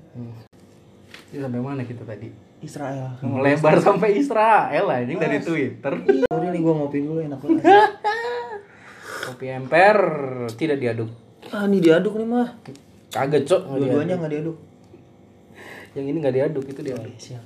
Ini 1.33 1.38
sampai 1.40 1.61
mana 1.61 1.83
kita 1.83 2.04
tadi 2.07 2.28
Israel. 2.64 3.21
melebar 3.21 3.76
sampai 3.76 4.16
Israel 4.16 4.85
lah 4.88 4.99
ini 5.04 5.21
dari 5.21 5.37
Twitter 5.45 5.93
Ih, 6.09 6.25
Sorry 6.25 6.49
nih 6.49 6.61
gua 6.64 6.73
ngopi 6.81 6.99
dulu 7.04 7.21
enak 7.21 7.38
banget. 7.45 7.61
kopi 9.25 9.47
emper 9.52 9.99
tidak 10.57 10.81
diaduk 10.81 11.11
ah 11.52 11.69
ini 11.69 11.78
diaduk 11.81 12.16
nih 12.16 12.28
mah. 12.28 12.49
kagak 13.12 13.45
cok. 13.47 13.78
Dua-duanya 13.78 14.16
nggak 14.16 14.33
diaduk. 14.33 14.57
Yang 15.94 16.04
ini 16.06 16.16
nggak 16.20 16.34
diaduk 16.34 16.64
itu 16.68 16.80
diaduk. 16.82 17.14
Siap. 17.18 17.44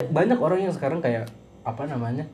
banyak 0.00 0.40
orang 0.40 0.64
yang 0.64 0.72
sekarang 0.72 0.98
kayak 1.04 1.28
apa 1.60 1.84
namanya 1.84 2.24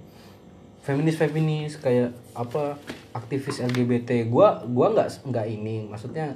feminis 0.87 1.19
feminis 1.19 1.75
kayak 1.83 2.15
apa 2.31 2.79
aktivis 3.11 3.59
LGBT 3.59 4.31
gua 4.31 4.63
gua 4.71 4.95
nggak 4.95 5.27
nggak 5.27 5.47
ini 5.51 5.83
maksudnya 5.91 6.31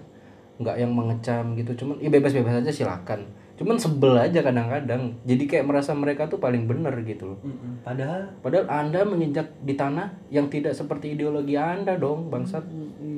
nggak 0.61 0.76
yang 0.76 0.93
mengecam 0.93 1.57
gitu. 1.57 1.73
Cuman 1.85 1.97
ya 2.05 2.12
bebas 2.12 2.37
bebas 2.37 2.61
aja 2.61 2.69
silakan. 2.69 3.25
Cuman 3.57 3.76
sebel 3.76 4.17
aja 4.17 4.40
kadang-kadang. 4.45 5.17
Jadi 5.25 5.45
kayak 5.49 5.69
merasa 5.69 5.93
mereka 5.97 6.29
tuh 6.29 6.40
paling 6.40 6.69
bener 6.69 6.93
gitu 7.05 7.37
loh. 7.37 7.40
Padahal 7.81 8.29
padahal 8.45 8.69
anda 8.69 9.00
menginjak 9.09 9.49
di 9.64 9.76
tanah 9.76 10.12
yang 10.29 10.52
tidak 10.52 10.76
seperti 10.76 11.17
ideologi 11.17 11.57
anda 11.57 11.97
dong 11.97 12.29
bangsat. 12.29 12.64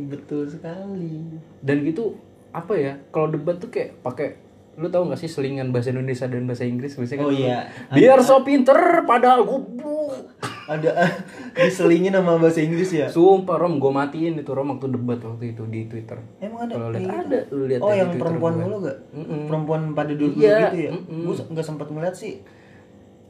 Betul 0.06 0.46
sekali. 0.46 1.40
dan 1.64 1.82
gitu 1.86 2.14
apa 2.52 2.76
ya 2.76 2.92
kalau 3.08 3.32
debat 3.32 3.56
tuh 3.56 3.72
kayak 3.72 3.96
pakai 4.04 4.36
lu 4.74 4.88
tahu 4.88 5.04
nggak 5.04 5.18
sih 5.18 5.26
selingan 5.26 5.68
bahasa 5.68 5.90
Indonesia 5.90 6.24
dan 6.24 6.44
bahasa 6.44 6.64
Inggris 6.64 6.94
biasanya 6.94 7.18
kan 7.18 7.26
Oh 7.26 7.30
iya. 7.30 7.58
biar 7.90 8.18
so 8.18 8.40
pinter 8.40 8.74
padahal 9.02 9.44
goblok 9.44 10.32
Ada 10.62 10.94
diselingin 11.58 12.10
sama 12.10 12.36
bahasa 12.36 12.58
Inggris 12.58 12.88
ya? 12.88 13.04
sumpah 13.06 13.56
rom 13.56 13.76
gue 13.76 13.90
matiin 13.90 14.34
itu 14.34 14.48
rom 14.48 14.72
waktu 14.72 14.88
debat 14.88 15.18
waktu 15.18 15.52
itu 15.52 15.66
di 15.66 15.84
Twitter 15.84 16.16
Emang 16.38 16.64
ada 16.64 16.72
kalau 16.72 16.88
lihat 16.90 17.02
gitu? 17.02 17.12
ada 17.26 17.38
lu 17.50 17.64
lihat 17.66 17.80
Oh 17.80 17.90
yang 17.90 18.08
Twitter 18.08 18.22
perempuan 18.22 18.54
dulu 18.56 18.76
gak? 18.82 18.98
Mm-mm. 19.10 19.40
Perempuan 19.44 19.80
pada 19.92 20.12
duduk 20.12 20.38
Iya, 20.38 20.56
gitu 20.64 20.76
ya? 20.78 20.90
mm-mm. 20.94 21.20
Gue 21.22 21.34
nggak 21.42 21.66
sempat 21.66 21.86
ngeliat 21.86 22.14
sih 22.14 22.34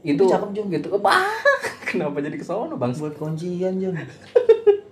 itu 0.01 0.19
cakep, 0.21 0.49
Jung. 0.51 0.67
gitu 0.69 0.87
bah 0.97 1.15
kenapa 1.87 2.19
jadi 2.19 2.35
kesono 2.35 2.75
bang 2.75 2.91
buat 2.93 3.15
kuncian 3.15 3.73
Jon. 3.77 3.95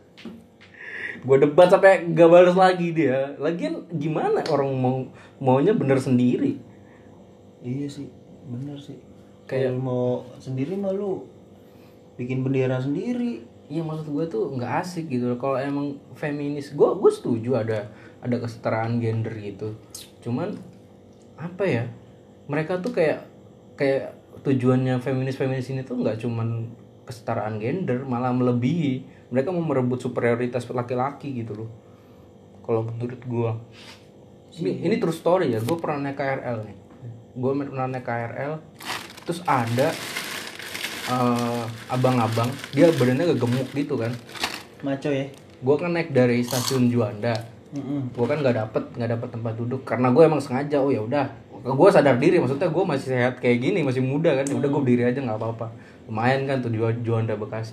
gue 1.21 1.37
debat 1.37 1.69
sampai 1.69 2.09
gak 2.11 2.27
balas 2.27 2.53
lagi 2.53 2.91
dia 2.91 3.37
lagian 3.37 3.85
gimana 3.93 4.41
orang 4.47 4.73
mau 4.73 5.05
maunya 5.37 5.71
bener 5.71 5.97
sendiri 5.97 6.57
iya 7.61 7.85
sih, 7.85 8.09
bener 8.49 8.73
sih. 8.75 8.97
Kayak- 9.45 9.69
Kayak 9.69 9.73
mau 9.77 10.25
sendiri 10.41 10.73
mah 10.73 10.89
lu 10.89 11.29
bikin 12.17 12.41
bendera 12.41 12.81
sendiri. 12.81 13.45
Iya 13.69 13.85
maksud 13.85 14.09
gue 14.09 14.25
tuh 14.25 14.49
nggak 14.51 14.81
asik 14.81 15.05
gitu. 15.07 15.37
Kalau 15.37 15.61
emang 15.61 16.01
feminis, 16.17 16.73
gue 16.73 16.89
gue 16.89 17.11
setuju 17.13 17.61
ada 17.61 17.93
ada 18.17 18.35
kesetaraan 18.35 18.97
gender 18.97 19.29
gitu. 19.37 19.77
Cuman 20.19 20.57
apa 21.37 21.63
ya? 21.63 21.83
Mereka 22.49 22.81
tuh 22.81 22.91
kayak 22.91 23.29
kayak 23.77 24.17
tujuannya 24.41 24.97
feminis 24.97 25.37
feminis 25.37 25.69
ini 25.69 25.85
tuh 25.85 26.01
nggak 26.01 26.17
cuman 26.17 26.65
kesetaraan 27.05 27.61
gender, 27.61 28.01
malah 28.03 28.33
melebihi. 28.33 29.20
Mereka 29.31 29.47
mau 29.49 29.63
merebut 29.63 30.03
superioritas 30.03 30.67
laki-laki 30.67 31.31
gitu 31.31 31.55
loh. 31.55 31.69
Kalau 32.61 32.83
menurut 32.83 33.21
gue, 33.23 33.51
ini 34.59 34.83
ini 34.83 34.95
true 34.99 35.15
story 35.15 35.55
ya. 35.55 35.63
Gue 35.63 35.79
pernah 35.79 36.11
naik 36.11 36.19
KRL 36.19 36.57
nih. 36.67 36.77
Gue 37.31 37.51
pernah 37.55 37.87
naik 37.87 38.03
KRL, 38.03 38.53
terus 39.23 39.39
ada 39.47 39.87
eh, 41.07 41.63
abang-abang. 41.87 42.51
Dia 42.75 42.91
badannya 42.91 43.31
gemuk 43.39 43.71
gitu 43.71 43.95
kan. 43.95 44.11
Maco 44.83 45.09
ya. 45.09 45.31
gue 45.61 45.75
kan 45.77 45.93
naik 45.93 46.09
dari 46.09 46.41
stasiun 46.41 46.89
Juanda. 46.89 47.37
Mm-mm. 47.71 48.11
gue 48.11 48.25
kan 48.27 48.43
nggak 48.43 48.67
dapet 48.67 48.83
nggak 48.99 49.09
dapet 49.15 49.29
tempat 49.31 49.53
duduk. 49.55 49.81
Karena 49.87 50.11
gue 50.11 50.27
emang 50.27 50.43
sengaja 50.43 50.83
oh 50.83 50.91
ya 50.91 50.99
udah. 50.99 51.23
Gue 51.61 51.87
sadar 51.87 52.19
diri 52.19 52.35
maksudnya 52.41 52.67
gue 52.67 52.83
masih 52.83 53.07
sehat 53.15 53.39
kayak 53.39 53.63
gini 53.63 53.79
masih 53.79 54.03
muda 54.03 54.35
kan. 54.35 54.43
Ya 54.43 54.59
udah 54.59 54.67
gue 54.67 54.81
berdiri 54.83 55.03
aja 55.07 55.23
nggak 55.23 55.39
apa-apa. 55.39 55.71
Lumayan 56.09 56.43
kan 56.49 56.59
tuh 56.59 56.73
Ju- 56.73 56.99
Juanda 57.05 57.37
Bekasi 57.39 57.71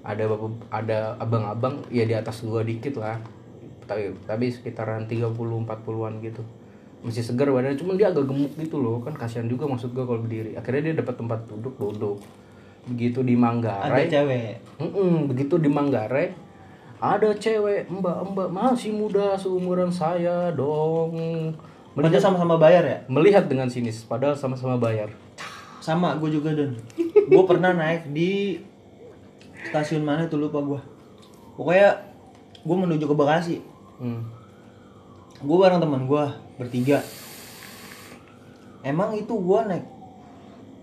ada 0.00 0.24
ada 0.72 0.98
abang-abang 1.20 1.84
ya 1.92 2.08
di 2.08 2.14
atas 2.16 2.42
gue 2.44 2.62
dikit 2.64 3.00
lah. 3.00 3.20
Tapi 3.84 4.14
tapi 4.24 4.48
sekitaran 4.48 5.04
30 5.04 5.34
40-an 5.36 6.14
gitu. 6.24 6.42
Masih 7.00 7.24
segar 7.24 7.48
badannya 7.48 7.80
cuman 7.80 7.96
dia 7.96 8.12
agak 8.12 8.28
gemuk 8.28 8.52
gitu 8.60 8.76
loh. 8.80 9.00
Kan 9.00 9.16
kasihan 9.16 9.48
juga 9.48 9.64
maksud 9.68 9.92
gue 9.92 10.04
kalau 10.04 10.20
berdiri. 10.20 10.56
Akhirnya 10.56 10.92
dia 10.92 10.94
dapat 11.00 11.14
tempat 11.16 11.40
duduk 11.48 11.74
duduk. 11.80 12.18
Begitu 12.88 13.20
di 13.20 13.36
Ada 13.36 13.42
Manggarai 13.44 14.06
cewek. 14.08 14.52
Mm-mm, 14.80 15.28
begitu 15.28 15.54
di 15.60 15.68
Manggarai 15.68 16.50
ada 17.00 17.32
cewek. 17.32 17.88
Mbak-mbak 17.88 18.48
masih 18.52 18.92
muda 18.92 19.34
seumuran 19.40 19.88
saya 19.88 20.52
dong. 20.52 21.16
Melihat, 21.96 22.22
sama-sama 22.22 22.54
bayar 22.54 22.86
ya? 22.86 22.98
melihat 23.10 23.50
dengan 23.50 23.66
sinis 23.66 24.06
padahal 24.06 24.38
sama-sama 24.38 24.78
bayar. 24.78 25.10
Sama, 25.82 26.14
gue 26.20 26.30
juga 26.30 26.54
Don. 26.54 26.76
gue 27.32 27.44
pernah 27.48 27.72
naik 27.74 28.12
di 28.14 28.60
stasiun 29.70 30.02
mana 30.02 30.26
tuh 30.26 30.42
lupa 30.42 30.58
gue. 30.60 30.80
Pokoknya 31.54 32.02
gue 32.60 32.76
menuju 32.76 33.04
ke 33.06 33.14
Bekasi. 33.14 33.56
hmm. 34.02 34.22
Gue 35.40 35.56
bareng 35.56 35.80
teman 35.80 36.04
gue 36.04 36.24
bertiga. 36.58 37.00
Emang 38.82 39.16
itu 39.16 39.32
gue 39.32 39.60
naik 39.64 39.86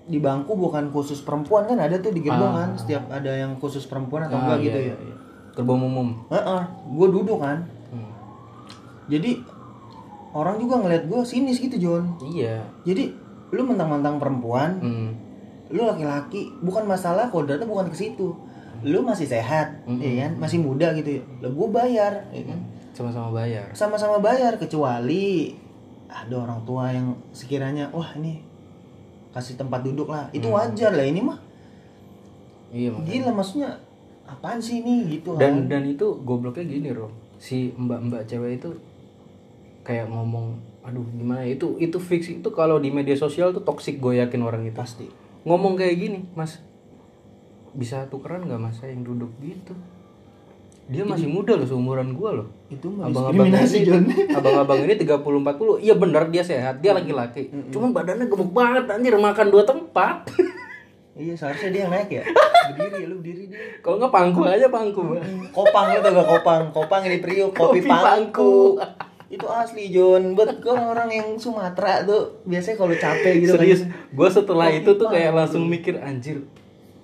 di 0.08 0.24
bangku 0.24 0.56
bukan 0.56 0.88
khusus 0.96 1.20
perempuan 1.20 1.68
kan 1.68 1.84
ada 1.84 2.00
tuh 2.00 2.16
di 2.16 2.24
gerbong 2.24 2.56
kan 2.56 2.70
setiap 2.80 3.12
ada 3.12 3.28
yang 3.28 3.60
khusus 3.60 3.84
perempuan 3.84 4.24
atau 4.24 4.40
Ah, 4.40 4.42
enggak 4.48 4.60
iya, 4.64 4.66
gitu 4.72 4.80
iya, 4.80 4.88
ya. 4.88 4.98
iya. 5.04 5.16
gerbong 5.52 5.84
umum 5.84 6.08
Heeh, 6.32 6.62
gue 6.96 7.08
duduk 7.12 7.38
kan. 7.44 7.68
Hmm. 7.92 8.08
Jadi 9.12 9.44
orang 10.32 10.56
juga 10.64 10.80
ngeliat 10.80 11.12
gue 11.12 11.22
sinis 11.28 11.60
gitu 11.60 11.76
John. 11.76 12.16
iya 12.24 12.64
Jadi 12.88 13.12
lu 13.52 13.68
mentang-mentang 13.68 14.16
perempuan, 14.16 14.80
hmm. 14.80 15.10
lu 15.76 15.84
laki-laki 15.84 16.56
bukan 16.64 16.88
masalah 16.88 17.28
kodratnya 17.28 17.68
bukan 17.68 17.92
ke 17.92 17.96
situ 18.00 18.32
lu 18.86 19.02
masih 19.06 19.26
sehat 19.30 19.82
ya 19.88 20.14
kan? 20.28 20.32
Masih 20.38 20.60
muda 20.62 20.94
gitu 20.98 21.22
ya. 21.22 21.24
Lah 21.42 21.52
gue 21.54 21.68
bayar 21.70 22.14
ya 22.34 22.44
kan? 22.46 22.60
Sama-sama 22.94 23.30
bayar. 23.34 23.70
Sama-sama 23.78 24.18
bayar 24.18 24.58
kecuali 24.58 25.54
ada 26.10 26.36
orang 26.36 26.64
tua 26.66 26.90
yang 26.90 27.14
sekiranya 27.36 27.92
wah 27.94 28.10
ini 28.18 28.42
kasih 29.34 29.58
tempat 29.58 29.86
duduk 29.86 30.10
lah. 30.10 30.30
Itu 30.34 30.50
wajar 30.50 30.94
lah 30.94 31.06
ini 31.06 31.22
mah 31.22 31.40
iya 32.68 32.92
makanya. 32.92 33.08
gila 33.08 33.32
maksudnya 33.32 33.70
apaan 34.28 34.60
sih 34.60 34.84
ini? 34.84 35.08
Gitu 35.20 35.38
dan 35.40 35.64
kan? 35.68 35.72
dan 35.72 35.84
itu 35.88 36.20
gobloknya 36.26 36.68
gini 36.68 36.92
loh 36.92 37.14
si 37.38 37.72
mbak-mbak 37.78 38.26
cewek 38.26 38.60
itu 38.60 38.74
kayak 39.86 40.10
ngomong 40.10 40.58
aduh 40.84 41.04
gimana 41.16 41.44
ya, 41.44 41.60
itu 41.60 41.76
itu 41.84 42.00
fix 42.00 42.32
itu 42.32 42.50
kalau 42.56 42.80
di 42.80 42.90
media 42.92 43.14
sosial 43.14 43.52
tuh 43.52 43.62
toxic 43.62 44.00
gue 44.00 44.20
yakin 44.24 44.42
orang 44.42 44.64
itu. 44.68 44.76
Pasti. 44.76 45.08
Ngomong 45.44 45.80
kayak 45.80 45.96
gini 45.96 46.20
mas 46.36 46.60
bisa 47.78 48.10
tukeran 48.10 48.44
nggak 48.44 48.58
mas? 48.58 48.76
Saya 48.76 48.92
yang 48.92 49.06
duduk 49.06 49.30
gitu. 49.40 49.78
Dia 50.88 51.04
masih 51.04 51.28
muda 51.28 51.54
loh 51.54 51.68
seumuran 51.68 52.16
gua 52.16 52.42
loh. 52.42 52.48
Itu 52.68 52.88
mah 52.88 53.12
abang-abang 53.12 53.52
ini 53.52 53.84
abang-abang 54.40 54.80
ini 54.82 54.96
30 54.96 55.20
40 55.20 55.84
iya 55.84 55.94
benar 55.94 56.24
dia 56.28 56.42
sehat. 56.42 56.80
Dia 56.80 56.96
laki-laki. 56.96 57.52
Cuman 57.70 57.92
badannya 57.92 58.26
gemuk 58.26 58.52
banget 58.52 58.88
anjir. 58.88 59.14
Makan 59.14 59.48
dua 59.48 59.64
tempat. 59.64 60.26
Iya 61.18 61.34
seharusnya 61.34 61.74
dia 61.74 61.82
yang 61.82 61.94
naik 61.98 62.14
ya? 62.14 62.24
Berdiri 62.70 63.10
lu 63.10 63.18
berdiri 63.18 63.50
dia. 63.50 63.58
Kalau 63.82 63.98
nggak 63.98 64.14
pangku 64.14 64.46
aja 64.46 64.70
pangku? 64.70 65.18
Kopang 65.50 65.90
lu 65.90 65.98
tau 65.98 66.14
gak 66.14 66.30
kopang. 66.30 66.64
Kopang 66.70 67.02
ini 67.10 67.18
priuk 67.18 67.58
kopi, 67.58 67.82
Kopi 67.82 67.90
pangku. 67.90 68.06
pangku. 68.06 68.54
itu 69.28 69.44
asli 69.44 69.90
John 69.90 70.38
buat 70.38 70.62
gue 70.62 70.70
orang-orang 70.70 71.10
yang 71.10 71.28
Sumatera 71.36 72.06
tuh 72.06 72.38
biasanya 72.46 72.78
kalau 72.78 72.94
capek 72.94 73.34
gitu 73.42 73.58
serius? 73.58 73.82
Kan 73.84 74.14
gue 74.14 74.30
setelah 74.30 74.68
Kopi 74.70 74.78
itu 74.78 74.92
tuh 74.94 75.08
kayak 75.10 75.26
pangku. 75.26 75.40
langsung 75.42 75.64
mikir 75.66 75.96
anjir 75.98 76.38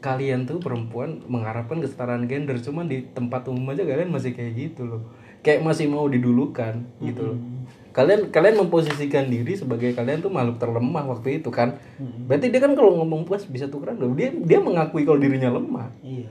kalian 0.04 0.44
tuh 0.44 0.60
perempuan 0.60 1.24
mengharapkan 1.32 1.80
kesetaraan 1.80 2.28
gender 2.28 2.60
cuman 2.60 2.92
di 2.92 3.08
tempat 3.16 3.48
umum 3.48 3.72
aja 3.72 3.88
kalian 3.88 4.12
masih 4.12 4.36
kayak 4.36 4.52
gitu 4.54 4.84
loh. 4.84 5.02
Kayak 5.40 5.64
masih 5.64 5.88
mau 5.88 6.04
didulukan 6.12 6.84
gitu 7.00 7.34
loh. 7.34 7.40
Kalian 7.96 8.28
kalian 8.36 8.68
memposisikan 8.68 9.32
diri 9.32 9.56
sebagai 9.56 9.96
kalian 9.96 10.20
tuh 10.20 10.28
makhluk 10.28 10.60
terlemah 10.60 11.08
waktu 11.08 11.40
itu 11.40 11.48
kan. 11.48 11.80
Berarti 12.28 12.52
dia 12.52 12.60
kan 12.60 12.76
kalau 12.76 13.00
ngomong 13.00 13.24
puas 13.24 13.48
bisa 13.48 13.72
tukeran 13.72 13.96
loh. 13.96 14.12
Dia 14.12 14.36
dia 14.36 14.60
mengakui 14.60 15.08
kalau 15.08 15.24
dirinya 15.24 15.56
lemah. 15.56 15.88
Iya. 16.04 16.28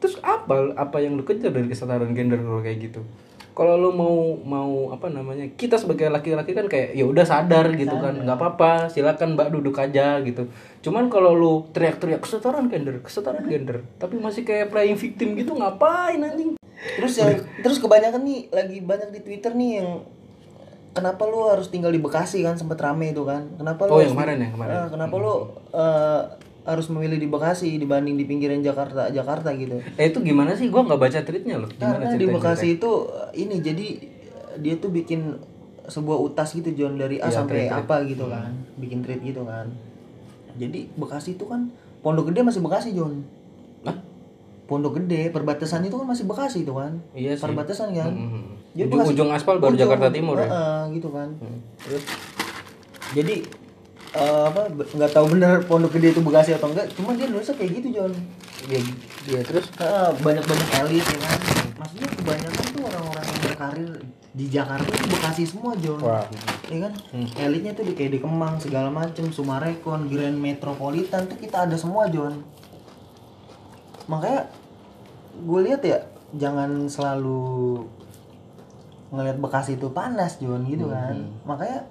Terus 0.00 0.16
apa 0.24 0.48
apa 0.48 0.56
apa 0.80 0.96
yang 1.04 1.20
lu 1.20 1.28
kejar 1.28 1.52
dari 1.52 1.68
kesetaraan 1.68 2.16
gender 2.16 2.40
kalau 2.40 2.64
kayak 2.64 2.88
gitu 2.88 3.04
kalau 3.58 3.74
lu 3.74 3.90
mau 3.90 4.38
mau 4.46 4.94
apa 4.94 5.10
namanya 5.10 5.50
kita 5.58 5.74
sebagai 5.74 6.06
laki-laki 6.06 6.54
kan 6.54 6.70
kayak 6.70 6.94
ya 6.94 7.02
udah 7.02 7.26
sadar 7.26 7.74
gitu 7.74 7.90
kan 7.98 8.14
nggak 8.22 8.38
apa-apa 8.38 8.86
silakan 8.86 9.34
mbak 9.34 9.50
duduk 9.50 9.74
aja 9.82 10.22
gitu. 10.22 10.46
Cuman 10.78 11.10
kalau 11.10 11.34
lu 11.34 11.66
teriak-teriak 11.74 12.22
kesetaraan 12.22 12.70
gender 12.70 13.02
kesetaraan 13.02 13.50
gender 13.50 13.82
tapi 13.98 14.14
masih 14.22 14.46
kayak 14.46 14.70
playing 14.70 14.94
victim 14.94 15.34
gitu 15.34 15.58
ngapain 15.58 16.22
anjing? 16.22 16.54
Terus 16.78 17.18
yang 17.18 17.42
terus 17.58 17.82
kebanyakan 17.82 18.22
nih 18.22 18.46
lagi 18.54 18.78
banyak 18.78 19.10
di 19.10 19.20
Twitter 19.26 19.50
nih 19.50 19.82
yang 19.82 20.06
kenapa 20.94 21.26
lu 21.26 21.50
harus 21.50 21.66
tinggal 21.66 21.90
di 21.90 21.98
Bekasi? 21.98 22.46
Kan 22.46 22.54
sempet 22.54 22.78
rame 22.78 23.10
itu 23.10 23.26
kan? 23.26 23.42
Kenapa 23.58 23.90
lu 23.90 23.90
Oh, 23.90 23.98
harus 23.98 24.06
yang 24.06 24.14
kemarin 24.14 24.36
ya, 24.38 24.48
kemarin. 24.54 24.74
Ah, 24.78 24.86
kenapa 24.86 25.14
lu 25.18 25.34
eh, 25.74 26.22
harus 26.68 26.86
memilih 26.86 27.16
di 27.16 27.24
Bekasi 27.24 27.74
dibanding 27.74 28.14
di 28.14 28.24
pinggiran 28.24 28.60
Jakarta 28.60 29.08
Jakarta 29.08 29.48
gitu? 29.54 29.80
eh 29.80 30.06
itu 30.06 30.18
gimana 30.20 30.52
sih 30.52 30.68
gua 30.68 30.84
nggak 30.84 31.00
baca 31.00 31.18
tweetnya 31.22 31.56
loh 31.56 31.70
gimana 31.70 31.96
Karena 31.96 32.06
di 32.06 32.16
ceritanya? 32.20 32.34
Bekasi 32.36 32.66
itu 32.76 32.90
eh, 33.08 33.30
ini 33.40 33.56
jadi 33.58 33.86
eh, 33.96 34.54
dia 34.58 34.74
tuh 34.76 34.90
bikin 34.90 35.20
sebuah 35.88 36.18
utas 36.22 36.52
gitu 36.52 36.68
John 36.74 36.94
dari 36.94 37.16
A 37.16 37.26
Iya, 37.26 37.40
sampai 37.40 37.64
treat, 37.64 37.72
apa 37.74 37.96
gitu 38.04 38.28
kan, 38.28 38.52
bikin 38.76 39.00
treat 39.00 39.24
gitu 39.24 39.40
kan. 39.42 39.72
Jadi 40.54 40.92
Bekasi 40.92 41.34
itu 41.34 41.44
kan 41.44 41.72
Pondok 41.98 42.28
Gede 42.28 42.44
masih 42.44 42.60
Bekasi 42.60 42.92
John. 42.92 43.24
Hah? 43.82 43.96
Pondok 44.66 45.00
Gede 45.00 45.32
perbatasan 45.32 45.80
itu 45.82 45.96
kan 45.96 46.04
masih 46.04 46.28
Bekasi 46.28 46.60
itu 46.60 46.70
kan. 46.70 47.00
Iya 47.10 47.32
sih. 47.32 47.40
Perbatasan 47.40 47.90
kan. 47.90 48.12
Hmm. 48.12 48.52
Jadi 48.70 48.84
ujung, 48.84 49.00
Bekasi- 49.00 49.12
ujung 49.16 49.28
aspal 49.32 49.56
baru 49.56 49.72
ujung, 49.72 49.80
Jakarta 49.80 50.12
Timur 50.12 50.36
ya 50.36 50.44
heeh, 50.44 50.80
gitu 50.92 51.08
kan. 51.08 51.28
Hmm. 51.34 51.58
terus 51.80 52.04
Jadi 53.10 53.34
eh, 54.14 54.42
apa 54.48 54.60
nggak 54.72 55.12
tahu 55.12 55.26
bener 55.36 55.60
Pondok 55.66 55.92
Gede 55.96 56.16
itu 56.16 56.20
Bekasi 56.24 56.56
atau 56.56 56.72
enggak, 56.72 56.88
cuma 56.96 57.12
dia 57.12 57.28
nulisnya 57.28 57.56
kayak 57.56 57.70
gitu 57.82 57.88
John. 58.00 58.12
ya, 58.68 58.80
ya 59.28 59.40
terus 59.44 59.68
Heeh, 59.76 60.08
banyak-banyak 60.20 60.68
elit 60.86 61.04
ya 61.04 61.18
kan. 61.24 61.38
Maksudnya 61.78 62.08
kebanyakan 62.10 62.64
tuh 62.74 62.82
orang-orang 62.88 63.24
yang 63.24 63.40
berkarir 63.44 63.90
di 64.34 64.46
Jakarta 64.46 64.88
itu 64.88 65.06
Bekasi 65.10 65.42
semua 65.46 65.72
John. 65.78 66.00
wah 66.00 66.24
Ya 66.68 66.78
kan? 66.84 66.92
Elitnya 67.38 67.72
tuh 67.72 67.84
di 67.88 67.92
kayak 67.96 68.12
di 68.16 68.20
Kemang 68.20 68.60
segala 68.60 68.92
macem, 68.92 69.32
Sumarekon, 69.32 70.12
Grand 70.12 70.36
Metropolitan 70.36 71.24
tuh 71.24 71.38
kita 71.40 71.64
ada 71.64 71.76
semua 71.80 72.12
John. 72.12 72.44
Makanya 74.04 74.48
gue 75.38 75.60
lihat 75.64 75.80
ya 75.84 75.98
jangan 76.36 76.88
selalu 76.88 77.84
ngelihat 79.08 79.40
Bekasi 79.40 79.80
itu 79.80 79.88
panas 79.88 80.36
John 80.36 80.68
gitu 80.68 80.92
kan. 80.92 81.16
Makanya 81.48 81.88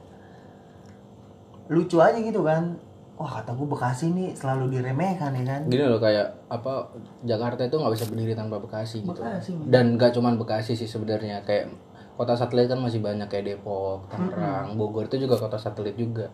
lucu 1.68 1.98
aja 2.00 2.18
gitu 2.20 2.44
kan. 2.44 2.76
Wah 3.18 3.42
kata 3.42 3.58
gue 3.58 3.66
Bekasi 3.66 4.14
nih 4.14 4.38
selalu 4.38 4.78
diremehkan 4.78 5.34
ya 5.34 5.44
kan. 5.44 5.62
gini 5.66 5.90
loh 5.90 5.98
kayak 5.98 6.38
apa 6.54 6.94
Jakarta 7.26 7.66
itu 7.66 7.82
nggak 7.82 7.94
bisa 7.98 8.06
berdiri 8.06 8.34
tanpa 8.38 8.62
Bekasi 8.62 9.02
gitu. 9.02 9.18
Bekasi, 9.18 9.52
dan 9.66 9.98
nggak 9.98 10.14
cuman 10.14 10.38
Bekasi 10.38 10.78
sih 10.78 10.86
sebenarnya 10.86 11.42
kayak 11.42 11.74
kota 12.14 12.38
satelit 12.38 12.70
kan 12.70 12.78
masih 12.78 13.02
banyak 13.02 13.26
kayak 13.26 13.46
Depok 13.58 14.06
Tangerang 14.14 14.78
Bogor 14.78 15.10
itu 15.10 15.26
juga 15.26 15.38
kota 15.42 15.58
satelit 15.58 15.98
juga. 15.98 16.30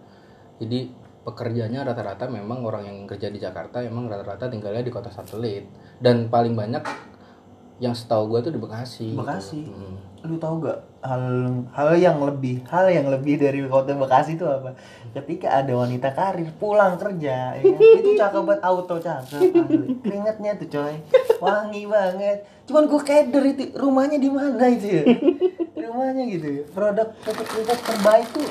Jadi 0.59 0.91
pekerjanya 1.23 1.87
rata-rata 1.87 2.27
memang 2.27 2.67
orang 2.67 2.83
yang 2.83 2.97
kerja 3.07 3.31
di 3.31 3.39
Jakarta 3.39 3.79
emang 3.79 4.11
rata-rata 4.11 4.51
tinggalnya 4.51 4.83
di 4.83 4.91
kota 4.91 5.07
satelit. 5.07 5.63
Dan 6.03 6.27
paling 6.27 6.51
banyak 6.51 6.83
yang 7.81 7.93
setahu 7.97 8.29
gue 8.33 8.49
tuh 8.49 8.53
di 8.53 8.59
Bekasi 8.61 9.13
gitu. 9.13 9.19
Bekasi. 9.19 9.61
Hmm. 9.69 9.97
Lu 10.23 10.39
tahu 10.39 10.63
gak 10.63 10.79
hal 11.03 11.23
hal 11.75 11.89
yang 11.99 12.17
lebih 12.23 12.63
hal 12.71 12.87
yang 12.87 13.11
lebih 13.11 13.41
dari 13.41 13.65
kota 13.67 13.97
Bekasi 13.97 14.37
itu 14.37 14.45
apa? 14.45 14.77
Ketika 15.13 15.61
ada 15.61 15.73
wanita 15.73 16.13
karir 16.13 16.49
pulang 16.57 16.95
kerja, 16.95 17.57
ya 17.57 17.61
kan? 17.61 17.79
itu 17.81 18.09
cakep 18.17 18.41
banget 18.45 18.61
auto 18.63 18.95
cakep, 18.97 19.41
asli. 19.51 19.87
keringetnya 20.01 20.51
tuh 20.57 20.69
coy, 20.69 20.95
wangi 21.43 21.83
banget. 21.85 22.37
Cuman 22.65 22.83
gue 22.87 23.01
keder 23.03 23.43
itu 23.45 23.63
rumahnya 23.75 24.17
di 24.17 24.29
mana 24.31 24.63
itu 24.71 24.87
ya? 24.87 25.03
Rumahnya 25.75 26.23
gitu 26.31 26.47
ya. 26.47 26.63
Produk 26.71 27.07
pupuk 27.21 27.47
pupuk 27.51 27.79
terbaik 27.83 28.27
tuh 28.31 28.49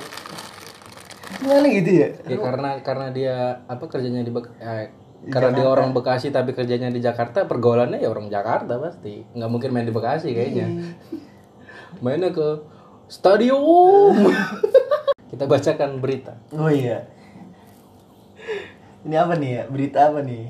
gimana 1.43 1.67
gitu 1.67 1.91
ya? 1.91 2.09
Ya 2.23 2.39
karena 2.39 2.71
karena 2.87 3.07
dia 3.11 3.37
apa 3.67 3.85
kerjanya 3.91 4.23
di 4.23 4.31
eh, 4.63 4.87
karena 5.31 5.51
dia 5.55 5.67
orang 5.71 5.95
Bekasi 5.95 6.35
tapi 6.35 6.51
kerjanya 6.51 6.91
di 6.91 6.99
Jakarta 6.99 7.47
pergaulannya 7.47 8.03
ya 8.03 8.11
orang 8.11 8.27
Jakarta 8.27 8.81
pasti 8.83 9.23
nggak 9.37 9.51
mungkin 9.51 9.71
main 9.71 9.87
di 9.87 9.95
Bekasi 9.95 10.35
kayaknya 10.35 10.67
mainnya 12.03 12.35
ke 12.35 12.67
stadium 13.07 14.17
kita 15.31 15.45
bacakan 15.47 16.03
berita 16.03 16.35
Oh 16.53 16.69
iya. 16.69 17.09
Ini 19.03 19.19
apa 19.19 19.35
nih 19.35 19.51
ya? 19.51 19.63
Berita 19.67 19.99
apa 20.15 20.23
nih? 20.23 20.45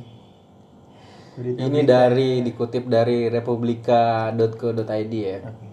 Berita 1.33 1.59
ini 1.65 1.81
dari 1.89 2.29
dikutip 2.45 2.85
dari 2.85 3.33
republika.co.id 3.33 5.15
ya 5.17 5.39
Oke. 5.49 5.69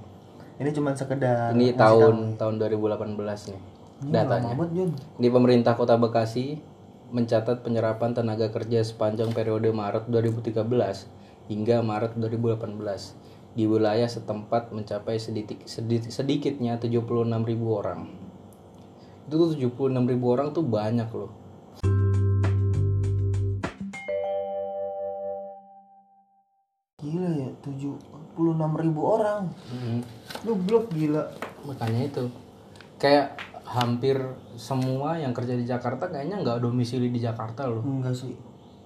Ini 0.59 0.69
cuma 0.75 0.91
sekedar 0.91 1.55
ini 1.55 1.71
tahun 1.75 2.35
tahun 2.35 2.55
2018 2.59 3.15
nih 3.51 3.61
datanya. 4.07 4.55
Di 5.19 5.27
pemerintah 5.27 5.75
Kota 5.75 5.99
Bekasi 5.99 6.59
mencatat 7.09 7.65
penyerapan 7.65 8.13
tenaga 8.13 8.49
kerja 8.53 8.85
sepanjang 8.85 9.33
periode 9.33 9.69
Maret 9.73 10.05
2013 10.09 10.55
hingga 11.49 11.81
Maret 11.81 12.13
2018 12.17 13.57
di 13.57 13.65
wilayah 13.65 14.05
setempat 14.05 14.69
mencapai 14.69 15.17
sedikit, 15.17 15.65
sedikit 15.65 16.13
sedikitnya 16.13 16.77
76.000 16.77 17.01
orang. 17.65 18.01
Itu 19.25 19.35
tuh 19.35 19.49
76.000 19.57 20.33
orang 20.33 20.47
tuh 20.53 20.65
banyak 20.65 21.09
loh. 21.13 21.31
Gila 26.99 27.31
ya, 27.31 27.49
76 27.63 28.35
ribu 28.83 29.01
orang. 29.07 29.47
Hmm, 29.71 30.03
Lu 30.43 30.53
blok 30.59 30.91
gila. 30.91 31.31
makanya 31.59 32.07
itu 32.07 32.23
kayak 32.95 33.35
hampir 33.69 34.17
semua 34.57 35.21
yang 35.21 35.29
kerja 35.29 35.53
di 35.53 35.61
Jakarta 35.61 36.09
kayaknya 36.09 36.41
nggak 36.41 36.65
domisili 36.65 37.13
di 37.13 37.21
Jakarta 37.21 37.69
loh. 37.69 37.85
Enggak 37.85 38.17
sih. 38.17 38.33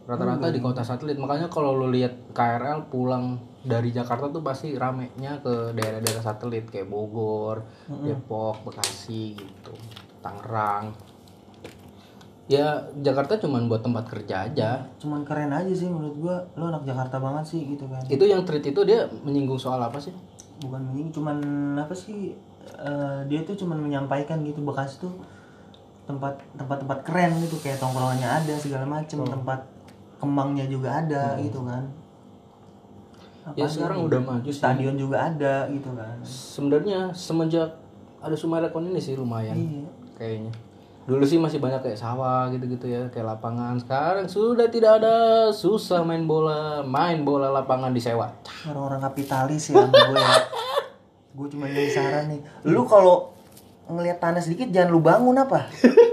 rata-rata 0.04 0.52
di 0.52 0.60
kota 0.60 0.84
satelit 0.84 1.16
makanya 1.16 1.48
kalau 1.48 1.80
lu 1.80 1.88
lihat 1.88 2.36
KRL 2.36 2.92
pulang 2.92 3.40
dari 3.64 3.96
Jakarta 3.96 4.28
tuh 4.28 4.44
pasti 4.44 4.76
ramenya 4.76 5.40
ke 5.40 5.72
daerah-daerah 5.72 6.20
satelit 6.20 6.68
kayak 6.68 6.92
Bogor, 6.92 7.64
Depok, 7.88 8.68
Bekasi 8.68 9.40
gitu, 9.40 9.72
Tangerang. 10.20 10.92
Ya 12.52 12.84
Jakarta 13.00 13.40
cuman 13.40 13.72
buat 13.72 13.80
tempat 13.80 14.04
kerja 14.12 14.52
aja. 14.52 14.84
Cuman 15.00 15.24
keren 15.24 15.56
aja 15.56 15.72
sih 15.72 15.88
menurut 15.88 16.20
gua. 16.20 16.38
Lu 16.60 16.68
anak 16.68 16.84
Jakarta 16.84 17.16
banget 17.24 17.56
sih 17.56 17.64
gitu 17.64 17.88
kan. 17.88 18.04
Itu 18.12 18.28
yang 18.28 18.44
tweet 18.44 18.76
itu 18.76 18.84
dia 18.84 19.08
menyinggung 19.24 19.56
soal 19.56 19.80
apa 19.80 19.96
sih? 19.96 20.12
Bukan 20.60 20.92
menyinggung, 20.92 21.24
cuman 21.24 21.38
apa 21.80 21.96
sih? 21.96 22.36
Eh, 22.74 23.20
dia 23.26 23.42
tuh 23.42 23.56
cuman 23.56 23.80
menyampaikan 23.80 24.42
gitu 24.42 24.60
Bekasi 24.60 25.00
tuh 25.00 25.14
tempat 26.04 26.36
tempat-tempat 26.54 27.00
keren 27.02 27.32
gitu 27.40 27.56
kayak 27.58 27.78
tongkrongannya 27.78 28.26
ada 28.26 28.54
segala 28.56 28.84
macem 28.86 29.20
tempat 29.22 29.60
kemangnya 30.18 30.66
juga 30.66 30.90
ada 30.98 31.36
gitu 31.38 31.62
kan 31.62 31.84
Apa 33.44 33.56
Ya 33.56 33.68
sekarang 33.68 33.98
nih? 34.00 34.08
udah 34.08 34.22
maju 34.22 34.48
sih. 34.48 34.56
stadion 34.56 34.96
juga 34.96 35.18
ada 35.22 35.68
gitu 35.68 35.92
kan 35.92 36.16
Sebenarnya 36.22 37.12
semenjak 37.12 37.76
ada 38.18 38.32
Sumarekon 38.34 38.88
ini 38.88 39.00
sih 39.00 39.16
lumayan 39.16 39.52
iya 39.54 39.84
kayaknya. 40.14 40.52
Dulu 41.04 41.20
sih 41.22 41.36
masih 41.36 41.60
banyak 41.60 41.84
kayak 41.84 42.00
sawah 42.00 42.48
gitu-gitu 42.48 42.88
ya, 42.88 43.04
kayak 43.12 43.28
lapangan. 43.30 43.76
Sekarang 43.76 44.24
sudah 44.24 44.72
tidak 44.72 45.04
ada, 45.04 45.16
susah 45.52 46.00
main 46.00 46.24
bola, 46.24 46.80
main 46.80 47.28
bola 47.28 47.52
lapangan 47.52 47.92
disewa. 47.92 48.32
orang-orang 48.64 49.04
kapitalis 49.04 49.68
ya 49.68 49.84
gue 49.84 50.16
ya 50.16 50.32
gue 51.34 51.48
cuma 51.50 51.66
nyari 51.66 51.90
saran 51.90 52.30
nih. 52.30 52.42
Lu 52.70 52.86
kalau 52.86 53.34
ngelihat 53.90 54.22
tanah 54.22 54.42
sedikit 54.42 54.70
jangan 54.70 54.90
lu 54.94 55.02
bangun 55.02 55.34
apa? 55.34 55.66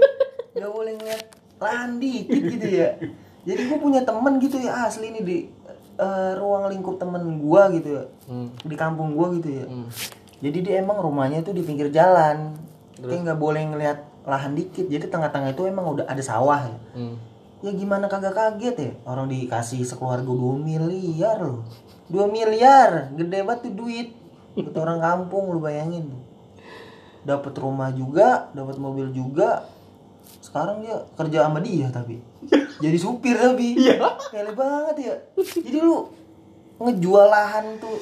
Nggak 0.57 0.71
boleh 0.73 0.93
ngeliat 0.97 1.23
lahan 1.61 2.01
dikit 2.01 2.41
gitu 2.41 2.67
ya. 2.67 2.97
Jadi 3.45 3.61
gue 3.69 3.77
punya 3.77 4.01
temen 4.01 4.41
gitu 4.41 4.57
ya 4.57 4.85
asli 4.89 5.13
nih 5.13 5.23
di 5.23 5.37
eh, 6.01 6.31
ruang 6.37 6.69
lingkup 6.73 6.97
temen 6.97 7.21
gue 7.37 7.61
gitu 7.77 7.89
ya. 8.01 8.03
Hmm. 8.25 8.49
di 8.65 8.75
kampung 8.75 9.13
gue 9.13 9.27
gitu 9.41 9.49
ya. 9.61 9.65
Hmm. 9.67 9.89
jadi 10.41 10.57
dia 10.63 10.75
emang 10.81 10.97
rumahnya 10.97 11.45
tuh 11.45 11.53
di 11.53 11.61
pinggir 11.61 11.93
jalan. 11.93 12.57
Dia 12.97 13.17
nggak 13.21 13.37
boleh 13.37 13.61
ngelihat 13.69 13.97
lahan 14.25 14.57
dikit. 14.57 14.89
Jadi 14.89 15.05
tengah-tengah 15.05 15.53
itu 15.53 15.69
emang 15.69 15.85
udah 15.85 16.05
ada 16.09 16.21
sawah 16.21 16.65
ya. 16.65 16.77
Hmm. 16.97 17.15
ya 17.61 17.69
gimana 17.77 18.09
kagak 18.09 18.33
kaget 18.33 18.75
ya? 18.77 18.91
Orang 19.05 19.29
dikasih 19.29 19.85
sekeluarga 19.85 20.25
2 20.25 20.57
miliar 20.65 21.37
loh. 21.45 21.61
2 22.09 22.25
miliar? 22.25 23.13
Gede 23.13 23.45
banget 23.45 23.69
tuh 23.69 23.73
duit 23.85 24.20
buat 24.55 24.75
orang 24.77 24.99
kampung 24.99 25.51
lu 25.55 25.59
bayangin. 25.63 26.11
Dapat 27.21 27.53
rumah 27.61 27.93
juga 27.93 28.49
dapat 28.51 28.75
mobil 28.81 29.13
juga. 29.13 29.65
Sekarang 30.41 30.81
dia 30.81 30.97
kerja 31.15 31.47
sama 31.47 31.59
dia 31.61 31.87
tapi. 31.93 32.17
Jadi 32.81 32.97
supir 32.97 33.37
tapi. 33.37 33.77
Iya. 33.77 34.01
Pele 34.33 34.51
banget 34.57 34.95
ya. 34.99 35.15
Jadi 35.37 35.79
lu 35.79 36.09
ngejual 36.81 37.29
lahan 37.29 37.77
tuh 37.77 37.97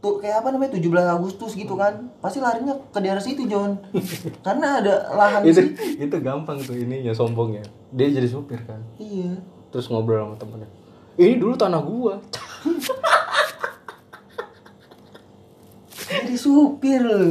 tuh 0.00 0.16
kayak 0.16 0.40
apa 0.40 0.48
namanya 0.54 0.80
17 0.80 0.86
Agustus 0.86 1.52
gitu 1.58 1.74
kan. 1.76 2.08
Pasti 2.22 2.38
larinya 2.40 2.78
ke 2.88 2.98
daerah 3.02 3.20
situ 3.20 3.44
John. 3.50 3.76
Karena 4.46 4.80
ada 4.80 5.12
lahan 5.12 5.44
itu 5.44 5.60
situ. 5.60 6.06
itu 6.08 6.16
gampang 6.22 6.62
tuh 6.62 6.78
ininya 6.78 7.12
sombongnya. 7.12 7.66
Dia 7.92 8.08
jadi 8.08 8.28
supir 8.30 8.62
kan. 8.64 8.80
Iya. 8.96 9.36
Terus 9.74 9.90
ngobrol 9.90 10.24
sama 10.24 10.36
temennya. 10.38 10.70
Ini 11.20 11.36
dulu 11.36 11.52
tanah 11.58 11.82
gua 11.84 12.16
supir 16.36 17.00
lu 17.00 17.30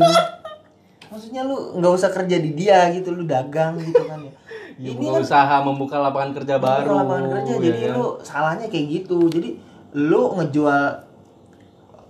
maksudnya 1.10 1.42
lu 1.44 1.78
nggak 1.78 1.94
usah 1.94 2.10
kerja 2.12 2.38
di 2.38 2.52
dia 2.54 2.92
gitu 2.94 3.12
lu 3.12 3.24
dagang 3.24 3.78
gitu 3.80 4.04
kan 4.06 4.20
ya 4.24 4.34
Ya, 4.80 4.96
ini 4.96 5.12
buka 5.12 5.20
usaha 5.28 5.60
membuka 5.60 6.00
lapangan 6.00 6.32
kerja 6.40 6.56
baru. 6.56 6.88
Bukan 6.88 7.04
lapangan 7.04 7.26
kerja 7.36 7.52
ya 7.52 7.60
jadi 7.68 7.82
kan? 7.84 7.96
lu 8.00 8.08
salahnya 8.24 8.68
kayak 8.72 8.86
gitu 8.88 9.28
jadi 9.28 9.50
lu 9.92 10.40
ngejual 10.40 10.84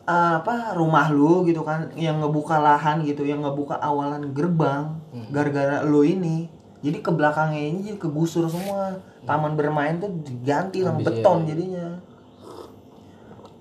uh, 0.06 0.34
apa 0.38 0.78
rumah 0.78 1.10
lu 1.10 1.50
gitu 1.50 1.66
kan 1.66 1.90
yang 1.98 2.22
ngebuka 2.22 2.62
lahan 2.62 3.02
gitu 3.02 3.26
yang 3.26 3.42
ngebuka 3.42 3.74
awalan 3.74 4.30
gerbang 4.38 5.02
Hmm. 5.10 5.26
gara-gara 5.34 5.82
lu 5.82 6.06
ini 6.06 6.46
jadi 6.86 7.02
ke 7.02 7.10
belakangnya 7.10 7.74
ini 7.74 7.80
jadi 7.82 7.98
kegusur 7.98 8.46
semua 8.46 9.02
taman 9.26 9.58
bermain 9.58 9.98
tuh 9.98 10.14
diganti 10.22 10.86
sama 10.86 11.02
beton 11.02 11.42
iya. 11.42 11.48
jadinya 11.50 11.88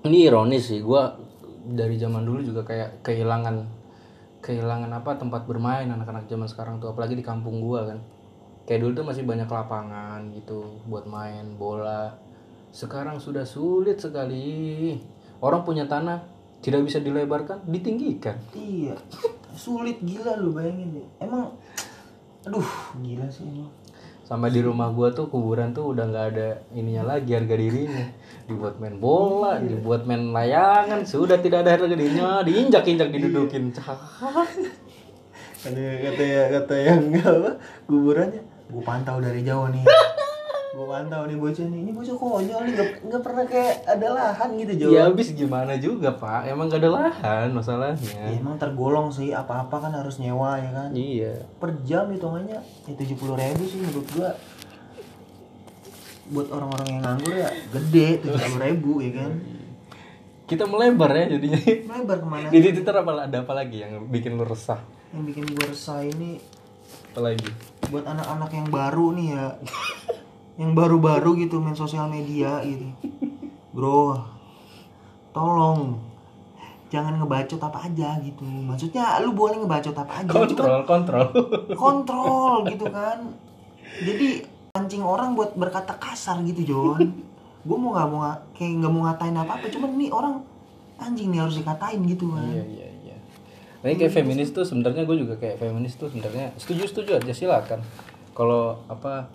Ini 0.05 0.29
ironis 0.29 0.69
sih, 0.69 0.85
gua 0.85 1.17
dari 1.73 1.95
zaman 1.99 2.25
dulu 2.25 2.39
juga 2.41 2.61
kayak 2.65 3.05
kehilangan 3.05 3.65
kehilangan 4.39 4.91
apa 4.95 5.19
tempat 5.19 5.43
bermain 5.45 5.89
anak-anak 5.89 6.25
zaman 6.31 6.47
sekarang 6.47 6.75
tuh 6.79 6.95
apalagi 6.95 7.17
di 7.17 7.25
kampung 7.25 7.59
gua 7.61 7.89
kan. 7.89 7.99
Kayak 8.65 8.85
dulu 8.85 8.91
tuh 9.01 9.05
masih 9.09 9.23
banyak 9.25 9.49
lapangan 9.49 10.29
gitu 10.33 10.81
buat 10.85 11.09
main 11.09 11.57
bola. 11.57 12.13
Sekarang 12.69 13.17
sudah 13.17 13.43
sulit 13.43 13.97
sekali. 13.97 14.93
Orang 15.41 15.65
punya 15.65 15.89
tanah 15.89 16.21
tidak 16.59 16.85
bisa 16.85 16.99
dilebarkan, 16.99 17.63
ditinggikan. 17.65 18.35
iya 18.51 18.93
sulit 19.59 19.99
gila 19.99 20.39
lu 20.39 20.55
bayangin 20.55 20.95
deh 20.95 21.07
emang 21.19 21.51
aduh 22.47 22.71
gila 23.03 23.27
sih 23.27 23.43
emang 23.43 23.67
Sampai 24.29 24.53
di 24.53 24.61
rumah 24.61 24.93
gua 24.93 25.09
tuh 25.09 25.25
kuburan 25.25 25.73
tuh 25.73 25.89
udah 25.89 26.05
nggak 26.05 26.25
ada 26.37 26.61
ininya 26.77 27.17
lagi 27.17 27.33
harga 27.33 27.55
dirinya. 27.57 28.05
Dibuat 28.45 28.77
main 28.77 29.01
bola, 29.01 29.57
dibuat 29.57 30.05
main 30.05 30.29
layangan, 30.29 31.01
sudah 31.01 31.41
tidak 31.41 31.65
ada 31.65 31.73
harga 31.73 31.89
dirinya, 31.89 32.45
diinjak-injak 32.45 33.09
didudukin. 33.09 33.73
ada 35.59 35.85
kata 36.05 36.23
ya 36.23 36.43
kata 36.61 36.75
yang 36.77 37.01
apa? 37.19 37.51
Kuburannya? 37.89 38.41
Gue 38.69 38.85
pantau 38.85 39.17
dari 39.17 39.41
jauh 39.41 39.65
nih 39.73 39.81
gue 40.79 40.87
pantau 40.87 41.27
nih 41.27 41.35
bocah 41.35 41.65
nih 41.65 41.79
ini 41.81 41.91
bocah 41.91 42.15
konyol 42.15 42.61
nih 42.61 42.71
nggak 42.71 42.89
nggak 43.03 43.21
pernah 43.21 43.43
kayak 43.43 43.83
ada 43.83 44.07
lahan 44.09 44.49
gitu 44.55 44.73
jauh 44.79 44.91
Ya 44.95 45.01
habis 45.05 45.27
gimana 45.29 45.75
juga 45.75 46.09
pak, 46.13 46.47
emang 46.47 46.71
gak 46.71 46.79
ada 46.79 46.91
lahan 46.93 47.47
masalahnya. 47.51 47.99
ya, 47.99 48.31
emang 48.33 48.55
tergolong 48.55 49.11
sih 49.11 49.35
apa 49.35 49.59
apa 49.61 49.75
kan 49.77 49.91
harus 49.91 50.15
nyewa 50.17 50.55
ya 50.55 50.71
kan 50.71 50.89
Iya. 50.89 51.43
per 51.59 51.75
jam 51.83 52.07
hitungannya 52.07 52.63
ya 52.63 52.93
tujuh 52.95 53.11
puluh 53.13 53.35
ribu 53.35 53.67
sih 53.67 53.75
menurut 53.77 54.07
gua 54.09 54.29
buat 56.29 56.47
orang-orang 56.47 56.87
yang 56.87 57.01
nganggur 57.03 57.35
ya 57.35 57.49
gede 57.69 58.07
tujuh 58.23 58.39
puluh 58.39 58.61
ribu 58.63 58.91
ya 59.01 59.11
kan 59.17 59.31
Kita 60.47 60.63
melebar 60.63 61.11
ya 61.11 61.25
jadinya. 61.29 61.59
lebar 61.91 62.17
ke 62.17 62.25
mana 62.25 62.47
Di 62.47 62.59
Twitter 62.63 62.95
apa 62.95 63.11
ada 63.19 63.37
apa 63.37 63.53
lagi 63.53 63.83
yang 63.83 64.07
bikin 64.07 64.33
lu 64.33 64.41
resah? 64.41 64.79
yang 65.11 65.27
bikin 65.27 65.43
gua 65.43 65.67
resah 65.67 65.99
ini 66.01 66.39
Apa 67.11 67.19
lagi? 67.27 67.51
buat 67.89 68.05
anak-anak 68.05 68.49
yang 68.53 68.67
baru 68.69 69.11
nih 69.11 69.27
ya 69.33 69.45
yang 70.59 70.75
baru-baru 70.75 71.39
gitu 71.39 71.63
main 71.63 71.73
sosial 71.73 72.11
media 72.11 72.59
gitu 72.67 72.83
bro 73.71 74.19
tolong 75.31 75.95
jangan 76.91 77.15
ngebacot 77.21 77.61
apa 77.61 77.87
aja 77.87 78.19
gitu 78.19 78.43
maksudnya 78.43 79.23
lu 79.23 79.31
boleh 79.31 79.55
ngebacot 79.61 79.95
apa 79.95 80.25
aja 80.25 80.27
cuman 80.27 80.49
Kontrol, 80.51 80.81
kontrol. 80.83 81.27
kontrol 81.79 82.53
gitu 82.67 82.85
kan 82.91 83.23
jadi 84.03 84.43
pancing 84.75 85.01
orang 85.05 85.33
buat 85.33 85.55
berkata 85.55 85.95
kasar 85.95 86.43
gitu 86.43 86.75
John 86.75 86.99
gue 87.59 87.77
mau 87.77 87.95
nggak 87.95 88.07
mau 88.11 88.21
kayak 88.51 88.71
nggak 88.83 88.91
mau 88.91 89.01
ngatain 89.07 89.37
apa 89.39 89.51
apa 89.61 89.65
cuman 89.71 89.89
nih 89.95 90.11
orang 90.11 90.43
anjing 90.99 91.31
nih 91.31 91.39
harus 91.39 91.55
dikatain 91.55 92.03
gitu 92.03 92.35
kan 92.35 92.43
Iya 92.43 92.63
iya 92.67 92.87
iya. 93.03 93.15
Nah, 93.79 93.95
kayak 93.95 94.11
feminis 94.11 94.51
tuh 94.51 94.67
sebenarnya 94.67 95.07
gue 95.07 95.15
juga 95.23 95.39
kayak 95.39 95.63
feminis 95.63 95.95
tuh 95.95 96.11
sebenarnya 96.11 96.51
setuju 96.59 96.83
setuju 96.83 97.11
aja 97.15 97.31
silakan. 97.31 97.79
Kalau 98.35 98.83
apa 98.91 99.31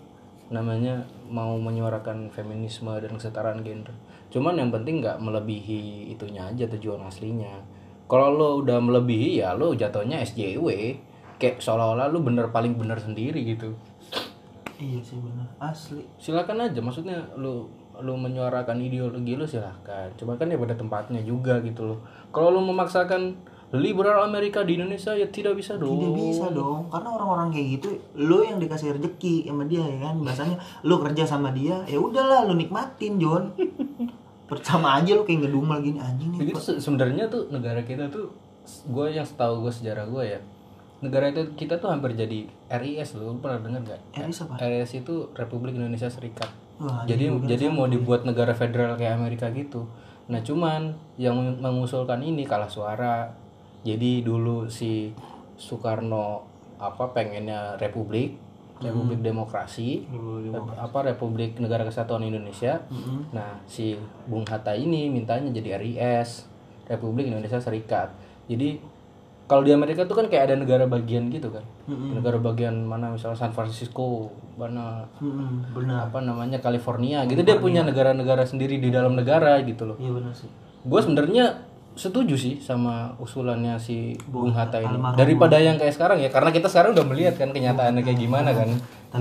namanya 0.53 1.01
mau 1.25 1.57
menyuarakan 1.57 2.29
feminisme 2.29 2.93
dan 3.01 3.11
kesetaraan 3.17 3.65
gender. 3.65 3.93
Cuman 4.29 4.59
yang 4.59 4.69
penting 4.69 5.01
nggak 5.01 5.17
melebihi 5.17 6.13
itunya 6.13 6.45
aja 6.45 6.69
tujuan 6.69 7.01
aslinya. 7.05 7.61
Kalau 8.05 8.37
lo 8.37 8.49
udah 8.61 8.77
melebihi 8.77 9.41
ya 9.41 9.57
lo 9.57 9.73
jatuhnya 9.73 10.21
SJW. 10.21 10.67
Kayak 11.41 11.59
seolah-olah 11.59 12.13
lo 12.13 12.21
bener 12.21 12.53
paling 12.53 12.77
bener 12.77 13.01
sendiri 13.01 13.41
gitu. 13.43 13.73
iya 14.75 14.99
sih 14.99 15.15
benar 15.15 15.47
asli 15.63 16.03
Silakan 16.19 16.67
aja 16.67 16.83
maksudnya 16.83 17.15
lo 17.39 17.71
lo 17.95 18.13
menyuarakan 18.19 18.75
ideologi 18.83 19.39
lo 19.39 19.47
silahkan. 19.47 20.11
Cuma 20.19 20.35
kan 20.35 20.51
ya 20.51 20.59
pada 20.59 20.75
tempatnya 20.75 21.23
juga 21.23 21.63
gitu 21.63 21.87
loh. 21.87 21.99
Kalau 22.35 22.51
lo 22.51 22.61
memaksakan 22.61 23.39
liberal 23.73 24.21
Amerika 24.21 24.61
di 24.61 24.77
Indonesia 24.77 25.15
ya 25.17 25.25
tidak 25.29 25.57
bisa 25.57 25.75
dong. 25.75 25.97
Tidak 25.97 26.13
bisa 26.13 26.47
dong, 26.53 26.91
karena 26.93 27.09
orang-orang 27.09 27.49
kayak 27.49 27.67
gitu, 27.81 27.87
lo 28.19 28.45
yang 28.45 28.61
dikasih 28.61 28.93
rezeki 28.95 29.49
sama 29.49 29.65
dia 29.65 29.81
ya 29.81 29.97
kan, 30.05 30.15
bahasanya 30.21 30.57
lo 30.85 30.95
kerja 31.01 31.23
sama 31.25 31.49
dia, 31.49 31.81
ya 31.89 31.97
udahlah 31.97 32.45
lo 32.45 32.53
nikmatin 32.53 33.17
John. 33.17 33.51
Pertama 34.51 35.01
aja 35.01 35.17
lo 35.17 35.25
kayak 35.25 35.49
ngedumel 35.49 35.81
gini 35.81 35.97
anjing 35.97 36.29
nih. 36.37 36.53
Se- 36.61 36.77
sebenarnya 36.77 37.25
tuh 37.27 37.49
negara 37.49 37.81
kita 37.81 38.07
tuh 38.13 38.29
gue 38.65 39.07
yang 39.09 39.25
setahu 39.25 39.65
gue 39.65 39.73
sejarah 39.73 40.09
gue 40.09 40.23
ya 40.25 40.39
negara 41.05 41.29
itu 41.29 41.53
kita 41.53 41.77
tuh 41.77 41.93
hampir 41.93 42.17
jadi 42.17 42.49
RIS 42.71 43.19
lo 43.19 43.37
pernah 43.37 43.61
dengar 43.61 43.81
nggak? 43.85 44.01
RIS 44.25 44.41
apa? 44.47 44.53
RIS 44.57 44.91
itu 45.05 45.29
Republik 45.37 45.77
Indonesia 45.77 46.09
Serikat. 46.09 46.49
Wah, 46.81 47.05
jadi 47.07 47.31
jadi 47.45 47.71
mau 47.71 47.87
dibuat 47.87 48.25
negara 48.25 48.51
federal 48.57 48.97
kayak 48.97 49.15
Amerika 49.21 49.47
gitu. 49.53 49.85
Nah 50.27 50.41
cuman 50.41 50.97
yang 51.15 51.37
mengusulkan 51.61 52.19
ini 52.25 52.43
kalah 52.43 52.67
suara. 52.71 53.44
Jadi 53.85 54.19
dulu 54.19 54.65
si 54.67 55.13
Soekarno 55.55 56.41
apa 56.75 57.05
pengennya 57.07 57.77
republik, 57.77 58.35
republik 58.81 59.21
demokrasi, 59.21 60.03
apa 60.75 60.99
republik 61.05 61.55
negara 61.57 61.85
kesatuan 61.85 62.19
Indonesia. 62.21 62.81
Nah 63.31 63.61
si 63.63 63.95
Bung 64.25 64.43
Hatta 64.43 64.73
ini 64.73 65.07
mintanya 65.07 65.47
jadi 65.49 65.77
RIS, 65.77 66.49
Republik 66.85 67.29
Indonesia 67.29 67.55
Serikat. 67.55 68.11
Jadi 68.45 68.81
kalau 69.45 69.61
di 69.61 69.69
Amerika 69.69 70.01
tuh 70.03 70.17
kan 70.17 70.25
kayak 70.25 70.49
ada 70.49 70.55
negara 70.57 70.83
bagian 70.85 71.29
gitu 71.29 71.53
kan, 71.53 71.61
negara 71.85 72.35
bagian 72.35 72.81
mana 72.81 73.13
misalnya 73.13 73.37
San 73.37 73.53
Francisco, 73.53 74.33
mana 74.57 75.05
Mm-mm, 75.21 75.69
benar. 75.71 76.09
apa 76.09 76.17
namanya 76.19 76.57
California 76.57 77.21
gitu 77.23 77.45
dia 77.45 77.61
punya 77.61 77.85
negara-negara 77.85 78.41
sendiri 78.41 78.81
di 78.81 78.89
dalam 78.89 79.13
negara 79.13 79.61
gitu 79.61 79.85
loh 79.85 79.97
Iya 79.97 80.11
benar 80.11 80.33
sih. 80.33 80.49
gue 80.81 80.97
sebenarnya 80.99 81.45
setuju 81.95 82.35
sih 82.35 82.59
sama 82.59 83.15
usulannya 83.17 83.79
si 83.79 84.19
Bung 84.27 84.51
Hatta 84.51 84.83
ini 84.83 84.99
almarhum 84.99 85.15
daripada 85.15 85.55
yang 85.55 85.79
kayak 85.79 85.95
sekarang 85.95 86.19
ya 86.19 86.27
karena 86.27 86.51
kita 86.51 86.67
sekarang 86.67 86.91
udah 86.91 87.07
melihat 87.07 87.39
kan 87.39 87.55
kenyataannya 87.55 88.03
kayak 88.03 88.19
gimana 88.19 88.51
kan 88.51 88.67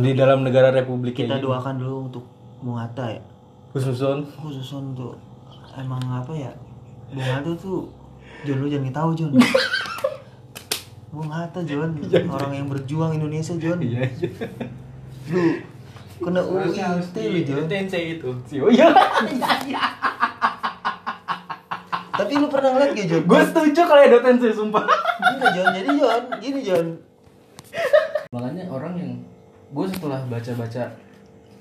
di 0.03 0.11
dalam 0.19 0.43
negara 0.43 0.75
republik 0.75 1.15
Kita 1.15 1.39
kayak 1.39 1.47
doakan 1.47 1.75
dulu 1.79 1.97
untuk 2.11 2.25
Bung 2.59 2.75
Hatta 2.75 3.15
ya. 3.15 3.23
khususon 3.71 4.27
Khusus 4.27 4.67
untuk 4.75 5.15
emang 5.79 6.03
apa 6.11 6.35
ya? 6.35 6.51
Bung 7.15 7.23
Hatta 7.23 7.55
tuh 7.55 7.87
John 8.43 8.59
lu 8.61 8.67
jangan 8.69 8.93
tahu 8.93 9.11
John. 9.17 9.33
Bung 11.15 11.31
Hatta 11.31 11.63
John, 11.63 11.95
orang 12.27 12.53
yang 12.59 12.67
berjuang 12.67 13.15
Indonesia 13.15 13.55
John. 13.55 13.79
iya 13.79 14.03
Lu 15.31 15.63
kena 16.15 16.43
UIT 16.43 17.15
lu 17.15 17.41
John. 17.47 17.67
TNC 17.71 17.95
itu 18.19 18.31
si 18.51 18.59
oh 18.59 18.71
iya 18.75 18.91
Tapi 22.35 22.43
lu 22.43 22.51
pernah 22.51 22.71
ngeliat 22.75 22.91
gak 22.99 23.07
John? 23.07 23.23
gue 23.31 23.41
setuju 23.47 23.81
kalau 23.87 24.03
ada 24.03 24.19
TNC 24.19 24.45
sumpah. 24.59 24.83
Enggak 25.23 25.51
John, 25.55 25.67
jadi 25.71 25.89
John, 25.95 26.23
gini 26.43 26.61
John. 26.67 26.87
makanya 28.35 28.67
orang 28.67 28.95
yang 28.99 29.13
gue 29.71 29.87
setelah 29.87 30.19
baca-baca 30.27 30.91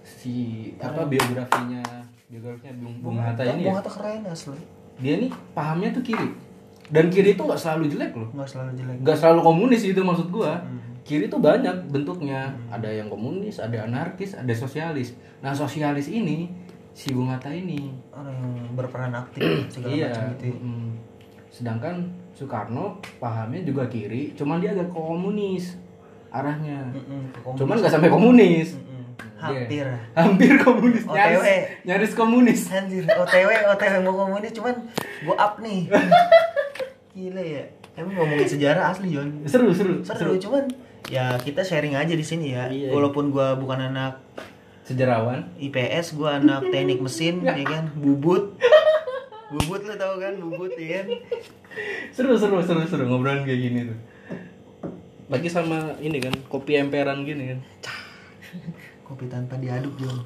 si 0.02 0.34
apa 0.82 1.06
biografinya 1.06 1.82
biografinya 2.26 2.74
Bung, 2.82 2.96
Bung 3.06 3.18
Hatta 3.22 3.46
ini 3.46 3.70
Bung 3.70 3.78
ya. 3.78 3.78
Hatta 3.78 3.92
keren 3.94 4.26
asli. 4.26 4.58
dia 4.98 5.22
nih 5.22 5.30
pahamnya 5.54 5.94
tuh 5.94 6.02
kiri. 6.02 6.34
Dan 6.90 7.14
kiri 7.14 7.38
itu 7.38 7.42
nggak 7.46 7.62
selalu 7.62 7.94
jelek 7.94 8.18
loh. 8.18 8.30
Enggak 8.34 8.50
selalu 8.50 8.72
jelek. 8.82 8.98
nggak 9.06 9.18
selalu 9.22 9.40
komunis 9.46 9.82
itu 9.86 10.02
maksud 10.02 10.34
gua. 10.34 10.58
Kiri 11.06 11.30
itu 11.30 11.38
banyak 11.38 11.94
bentuknya. 11.94 12.50
Ada 12.74 12.90
yang 12.90 13.14
komunis 13.14 13.62
ada 13.62 13.86
anarkis 13.86 14.34
ada 14.34 14.54
sosialis. 14.58 15.14
Nah 15.46 15.54
sosialis 15.54 16.10
ini 16.10 16.50
si 16.94 17.10
Bung 17.12 17.30
Hatta 17.30 17.50
ini 17.50 17.90
Orang 18.14 18.38
yang 18.38 18.78
berperan 18.78 19.14
aktif 19.18 19.42
segala 19.74 19.94
iya 19.94 20.10
macam 20.14 20.26
gitu. 20.38 20.46
ya. 20.46 20.56
mm. 20.62 20.90
sedangkan 21.50 21.96
Soekarno 22.34 22.98
pahamnya 23.18 23.62
juga 23.62 23.86
kiri 23.86 24.34
cuman 24.34 24.58
dia 24.58 24.74
agak 24.74 24.90
komunis 24.90 25.78
arahnya 26.34 26.90
komunis. 27.46 27.60
cuman 27.62 27.76
nggak 27.78 27.94
sampai 27.94 28.10
komunis. 28.10 28.70
Dia 29.44 29.60
Hampir. 29.68 29.86
hampir 30.16 30.54
komunis 30.64 31.04
OTW. 31.04 31.20
nyaris, 31.20 31.44
nyaris 31.84 32.12
komunis 32.16 32.62
Anjir, 32.72 33.04
OTW, 33.04 33.50
OTW 33.76 33.94
mau 34.02 34.16
komunis 34.16 34.56
cuman 34.56 34.88
gua 35.28 35.36
up 35.36 35.54
nih. 35.60 35.92
Gila 37.14 37.44
ya. 37.44 37.64
Emang 38.00 38.24
ngomongin 38.24 38.48
sejarah 38.48 38.96
asli 38.96 39.12
John. 39.12 39.44
seru 39.44 39.76
seru 39.76 40.00
Seru, 40.02 40.40
cuman 40.40 40.66
ya 41.12 41.36
kita 41.44 41.60
sharing 41.60 41.94
aja 41.94 42.16
di 42.16 42.24
sini 42.24 42.56
ya. 42.56 42.72
Iya. 42.72 42.96
Walaupun 42.96 43.36
gua 43.36 43.60
bukan 43.60 43.92
anak 43.92 44.24
sejarawan. 44.84 45.48
IPS, 45.60 46.16
gua 46.16 46.40
anak 46.40 46.70
teknik 46.70 47.00
mesin 47.00 47.44
ya. 47.48 47.56
kan, 47.64 47.92
bubut. 47.96 48.56
bubut 49.52 49.82
lo 49.88 49.94
tau 49.96 50.20
kan? 50.20 50.34
Bubut 50.40 50.72
ya 50.76 51.04
kan? 51.04 51.08
Seru 52.14 52.38
seru 52.38 52.62
seru 52.62 52.86
seru 52.86 53.04
ngobrolin 53.10 53.48
kayak 53.48 53.60
gini 53.60 53.80
tuh. 53.90 54.00
Lagi 55.32 55.50
sama 55.50 55.98
ini 56.04 56.22
kan 56.22 56.36
kopi 56.52 56.78
emperan 56.78 57.26
gini 57.26 57.56
kan. 57.56 57.60
Kopi 59.08 59.26
tanpa 59.32 59.58
diaduk 59.58 59.98
Jon 59.98 60.22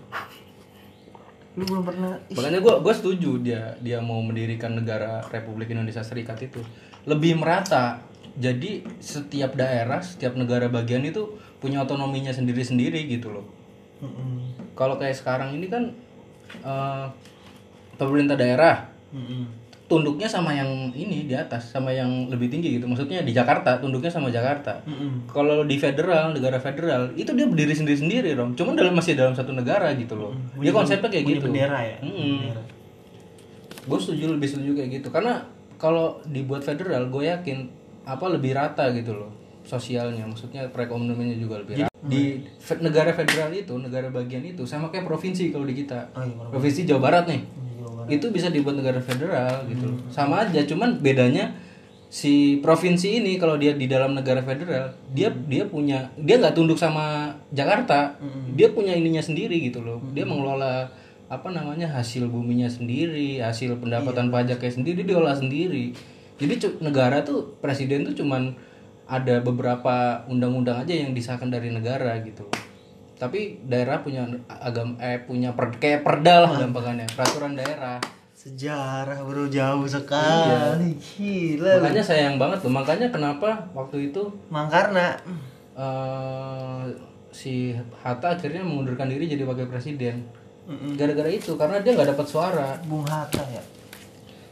lu 1.58 1.66
belum 1.66 1.90
pernah 1.90 2.22
makanya 2.38 2.62
gue 2.62 2.76
gue 2.86 2.94
setuju 2.94 3.32
dia 3.42 3.74
dia 3.82 3.98
mau 3.98 4.22
mendirikan 4.22 4.78
negara 4.78 5.26
Republik 5.34 5.74
Indonesia 5.74 6.06
Serikat 6.06 6.38
itu. 6.46 6.62
Lebih 7.10 7.42
merata. 7.42 8.06
Jadi 8.38 8.86
setiap 9.02 9.58
daerah 9.58 10.06
setiap 10.06 10.38
negara 10.38 10.70
bagian 10.70 11.02
itu 11.02 11.42
punya 11.58 11.82
otonominya 11.82 12.30
sendiri 12.30 12.62
sendiri 12.62 13.10
gitu 13.10 13.34
loh 13.34 13.57
Mm-mm. 13.98 14.54
kalau 14.78 14.96
kayak 14.96 15.18
sekarang 15.18 15.58
ini 15.58 15.66
kan 15.68 15.90
eh, 16.62 17.06
pemerintah 17.98 18.38
daerah 18.38 18.86
Mm-mm. 19.10 19.50
tunduknya 19.88 20.28
sama 20.28 20.52
yang 20.52 20.92
ini 20.92 21.26
di 21.26 21.34
atas 21.34 21.72
sama 21.74 21.90
yang 21.90 22.28
lebih 22.28 22.52
tinggi 22.52 22.78
gitu 22.78 22.86
maksudnya 22.86 23.24
di 23.24 23.32
Jakarta 23.32 23.80
tunduknya 23.80 24.12
sama 24.12 24.28
Jakarta 24.30 24.84
Mm-mm. 24.86 25.32
kalau 25.32 25.64
di 25.66 25.80
federal 25.80 26.36
negara 26.36 26.60
federal 26.62 27.10
itu 27.18 27.32
dia 27.34 27.48
berdiri 27.50 27.74
sendiri 27.74 27.98
sendiri 27.98 28.30
dong 28.36 28.54
cuman 28.54 28.76
dalam 28.78 28.94
masih 28.94 29.18
dalam 29.18 29.34
satu 29.34 29.56
negara 29.56 29.90
gitu 29.98 30.14
loh 30.14 30.36
dia 30.60 30.70
konsepnya 30.70 31.10
kayak 31.10 31.26
gitu 31.26 31.48
bendera 31.50 31.80
ya. 31.82 31.98
Bendera. 32.04 32.64
gue 33.88 33.98
setuju 34.04 34.36
lebih 34.36 34.48
setuju 34.52 34.72
kayak 34.76 34.90
gitu 35.02 35.08
karena 35.10 35.40
kalau 35.80 36.20
dibuat 36.28 36.62
federal 36.66 37.08
gue 37.08 37.24
yakin 37.30 37.70
apa 38.04 38.26
lebih 38.28 38.54
rata 38.54 38.92
gitu 38.92 39.16
loh 39.16 39.32
sosialnya 39.64 40.24
maksudnya 40.24 40.68
perekonomiannya 40.72 41.38
juga 41.40 41.60
lebih 41.64 41.88
rata 41.88 41.97
di 42.08 42.22
fe- 42.58 42.80
negara 42.80 43.12
federal 43.12 43.52
itu 43.52 43.76
negara 43.76 44.08
bagian 44.08 44.42
itu 44.42 44.64
sama 44.64 44.88
kayak 44.88 45.04
provinsi 45.04 45.52
kalau 45.52 45.64
di 45.64 45.76
kita. 45.76 46.10
Oh 46.12 46.24
iya 46.24 46.48
provinsi 46.48 46.84
Jawa 46.84 47.02
Barat 47.04 47.24
nih. 47.28 47.42
Jawa 47.78 47.92
Barat. 47.94 48.08
itu 48.10 48.26
bisa 48.30 48.48
dibuat 48.48 48.76
negara 48.76 49.00
federal 49.00 49.68
gitu. 49.68 49.86
Loh. 49.88 50.00
sama 50.08 50.44
aja 50.44 50.64
cuman 50.64 50.98
bedanya 50.98 51.54
si 52.08 52.64
provinsi 52.64 53.20
ini 53.20 53.36
kalau 53.36 53.60
dia 53.60 53.76
di 53.76 53.84
dalam 53.84 54.16
negara 54.16 54.40
federal 54.40 54.96
dia 55.12 55.28
dia 55.28 55.68
punya 55.68 56.08
dia 56.16 56.40
nggak 56.40 56.56
tunduk 56.56 56.80
sama 56.80 57.36
Jakarta. 57.52 58.16
Dia 58.56 58.72
punya 58.72 58.96
ininya 58.96 59.20
sendiri 59.20 59.60
gitu 59.60 59.84
loh. 59.84 60.00
Dia 60.16 60.24
mengelola 60.24 60.88
apa 61.28 61.52
namanya 61.52 61.92
hasil 61.92 62.32
buminya 62.32 62.72
sendiri 62.72 63.44
hasil 63.44 63.76
pendapatan 63.84 64.32
pajaknya 64.32 64.72
sendiri 64.72 65.04
diolah 65.04 65.36
sendiri. 65.36 65.92
Jadi 66.40 66.54
negara 66.80 67.20
tuh 67.22 67.60
presiden 67.60 68.08
tuh 68.08 68.16
cuman 68.16 68.56
ada 69.08 69.40
beberapa 69.40 70.28
undang-undang 70.28 70.84
aja 70.84 70.94
yang 70.94 71.16
disahkan 71.16 71.48
dari 71.48 71.72
negara 71.72 72.20
gitu. 72.22 72.44
Tapi 73.18 73.66
daerah 73.66 74.04
punya 74.06 74.28
agam 74.46 74.94
eh 75.02 75.18
punya 75.26 75.56
per, 75.58 75.74
kayak 75.82 76.06
perda 76.06 76.46
lah 76.46 76.52
gampangannya 76.62 77.08
peraturan 77.16 77.58
daerah. 77.58 77.98
Sejarah 78.38 79.26
bro 79.26 79.50
jauh 79.50 79.88
sekali. 79.90 80.94
Gila 80.94 81.82
lu. 81.82 81.82
makanya 81.82 82.04
sayang 82.06 82.38
banget 82.38 82.62
tuh 82.62 82.70
makanya 82.70 83.10
kenapa 83.10 83.66
waktu 83.74 84.14
itu 84.14 84.22
Mangkarna. 84.54 85.18
eh 85.78 86.84
si 87.34 87.74
Hatta 88.02 88.34
akhirnya 88.38 88.62
mengundurkan 88.62 89.10
diri 89.10 89.26
jadi 89.26 89.42
wakil 89.48 89.66
presiden. 89.66 90.28
Gara-gara 91.00 91.32
itu 91.32 91.56
karena 91.58 91.82
dia 91.82 91.96
nggak 91.98 92.14
dapat 92.14 92.28
suara. 92.28 92.78
Bung 92.86 93.08
Hatta 93.08 93.42
ya 93.50 93.77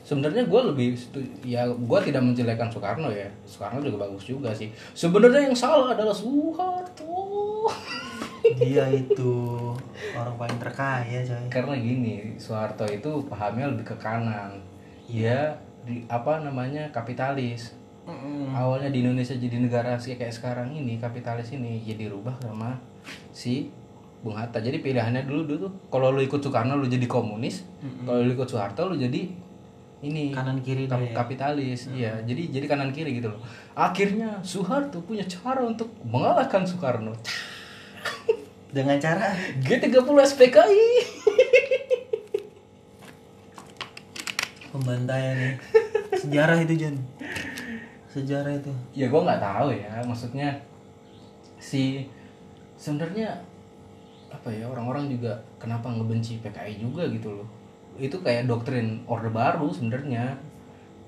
sebenarnya 0.05 0.45
gue 0.45 0.61
lebih 0.69 0.93
ya 1.41 1.65
gue 1.65 1.99
tidak 2.05 2.21
menjelekkan 2.21 2.69
Soekarno 2.69 3.09
ya. 3.09 3.25
Soekarno 3.49 3.81
juga 3.81 4.05
bagus 4.05 4.29
juga 4.29 4.53
sih. 4.53 4.69
Sebenarnya 4.93 5.49
yang 5.49 5.57
salah 5.57 5.97
adalah 5.97 6.13
Soeharto. 6.13 7.65
Dia 8.61 8.85
itu 8.93 9.73
orang 10.13 10.37
paling 10.37 10.59
terkaya 10.61 11.25
coy. 11.25 11.49
Karena 11.49 11.73
gini 11.73 12.37
Soeharto 12.37 12.85
itu 12.85 13.09
pahamnya 13.25 13.73
lebih 13.73 13.89
ke 13.89 13.95
kanan. 13.97 14.61
Dia 15.09 15.57
di 15.81 16.05
apa 16.05 16.45
namanya 16.45 16.85
kapitalis. 16.93 17.73
Awalnya 18.53 18.93
di 18.93 19.01
Indonesia 19.01 19.33
jadi 19.33 19.57
negara 19.57 19.97
sih 19.97 20.13
kayak 20.13 20.29
sekarang 20.29 20.69
ini 20.77 21.01
kapitalis 21.01 21.49
ini 21.57 21.81
ya 21.81 21.97
dirubah 21.97 22.37
sama 22.37 22.77
si 23.33 23.73
Bung 24.21 24.37
Hatta. 24.37 24.61
Jadi 24.61 24.85
pilihannya 24.85 25.25
dulu 25.25 25.41
dulu 25.49 25.57
tuh 25.65 25.73
kalau 25.89 26.13
lu 26.13 26.21
ikut 26.21 26.37
Soekarno 26.37 26.77
lu 26.77 26.85
jadi 26.85 27.09
komunis. 27.09 27.65
Kalau 28.05 28.21
lu 28.21 28.37
ikut 28.37 28.45
Soeharto 28.45 28.85
lu 28.85 29.01
jadi 29.01 29.44
ini 30.05 30.29
kanan 30.29 30.61
kiri 30.61 30.85
kap- 30.85 31.01
ya. 31.01 31.13
kapitalis. 31.13 31.89
Iya 31.89 32.21
jadi 32.25 32.49
jadi 32.53 32.65
kanan 32.69 32.93
kiri 32.93 33.17
gitu 33.17 33.33
loh. 33.33 33.41
Akhirnya 33.73 34.41
Soeharto 34.45 35.01
punya 35.01 35.25
cara 35.25 35.65
untuk 35.65 35.89
mengalahkan 36.05 36.61
Soekarno. 36.65 37.13
Dengan 38.75 38.99
cara? 38.99 39.31
G30 39.63 40.03
SPKI 40.03 40.85
pembantaian 44.75 45.39
nih 45.39 45.55
sejarah 46.19 46.59
itu 46.59 46.75
John 46.75 46.99
sejarah 48.11 48.59
itu. 48.59 48.71
Ya 48.91 49.07
gue 49.07 49.21
nggak 49.23 49.39
tahu 49.39 49.71
ya. 49.71 50.03
Maksudnya 50.03 50.51
si 51.55 52.07
sebenarnya 52.75 53.31
apa 54.31 54.51
ya 54.51 54.67
orang-orang 54.67 55.07
juga 55.07 55.31
kenapa 55.57 55.87
ngebenci 55.89 56.43
PKI 56.43 56.83
juga 56.83 57.07
gitu 57.07 57.31
loh 57.31 57.47
itu 57.97 58.17
kayak 58.19 58.45
doktrin 58.45 59.01
orde 59.05 59.29
baru 59.29 59.67
sebenarnya. 59.69 60.35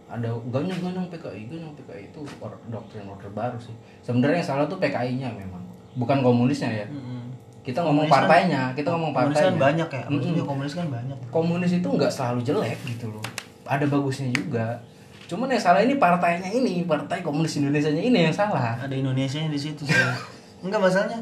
Ada 0.07 0.31
ganyang-ganyang 0.47 1.11
PKI 1.11 1.51
ganyang 1.51 1.75
PKI 1.75 2.09
itu 2.09 2.23
or- 2.39 2.63
doktrin 2.67 3.03
orde 3.03 3.27
baru 3.29 3.59
sih. 3.59 3.75
Sebenarnya 3.99 4.39
yang 4.39 4.47
salah 4.47 4.65
tuh 4.65 4.79
PKI-nya 4.79 5.27
memang. 5.29 5.59
Bukan 5.95 6.23
komunisnya 6.23 6.71
ya. 6.71 6.87
Kita 7.59 7.83
ngomong 7.83 8.07
Komunis 8.07 8.15
kan- 8.15 8.23
partainya 8.23 8.61
kita 8.71 8.89
ngomong 8.95 9.11
komunis 9.11 9.35
kan 9.35 9.43
partainya. 9.51 9.59
banyak 9.59 9.89
ya. 9.91 10.03
Maksudnya 10.07 10.43
komunis 10.47 10.73
kan 10.73 10.87
banyak. 10.87 11.17
Komunis 11.27 11.71
itu 11.73 11.87
nggak 11.89 12.07
selalu 12.07 12.39
jelek 12.41 12.79
gitu 12.87 13.11
loh. 13.11 13.23
Ada 13.67 13.83
bagusnya 13.85 14.31
juga. 14.31 14.79
Cuman 15.27 15.51
yang 15.51 15.59
salah 15.59 15.83
ini 15.83 15.99
partainya 15.99 16.47
ini 16.47 16.87
partai 16.87 17.19
komunis 17.19 17.59
Indonesia 17.59 17.91
nya 17.91 17.99
ini 17.99 18.19
yang 18.21 18.31
salah. 18.31 18.79
Ada 18.79 18.95
Indonesia 18.95 19.43
di 19.43 19.59
situ 19.59 19.83
sih 19.83 19.99
enggak 20.57 20.79
masalahnya 20.79 21.19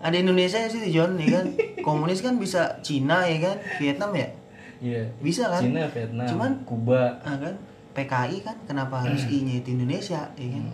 ada 0.00 0.16
Indonesia 0.16 0.56
di 0.56 0.72
situ 0.72 0.88
John 0.90 1.20
ya 1.20 1.36
kan? 1.36 1.46
Komunis 1.86 2.24
kan 2.24 2.40
bisa 2.40 2.80
Cina 2.80 3.20
ya 3.22 3.36
kan? 3.44 3.60
Vietnam 3.76 4.16
ya 4.16 4.32
iya. 4.80 5.04
Bisa 5.20 5.46
kan? 5.48 5.60
Cina 5.62 5.86
Vietnam 5.88 6.26
Cuman- 6.26 6.60
Kuba 6.64 7.20
ah, 7.22 7.36
kan? 7.36 7.54
PKI 7.92 8.36
kan 8.42 8.56
kenapa 8.64 9.02
harus 9.04 9.26
I 9.28 9.44
nya 9.44 9.54
itu 9.60 9.76
Indonesia 9.76 10.26
ya 10.34 10.48
kan? 10.50 10.64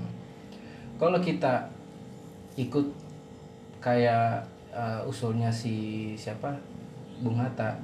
Kalau 0.97 1.19
kita 1.21 1.69
ikut 2.57 2.87
kayak 3.83 4.47
uh, 4.73 5.05
usulnya 5.05 5.53
si 5.53 6.12
siapa? 6.16 6.57
Bung 7.21 7.40
Hatta. 7.40 7.77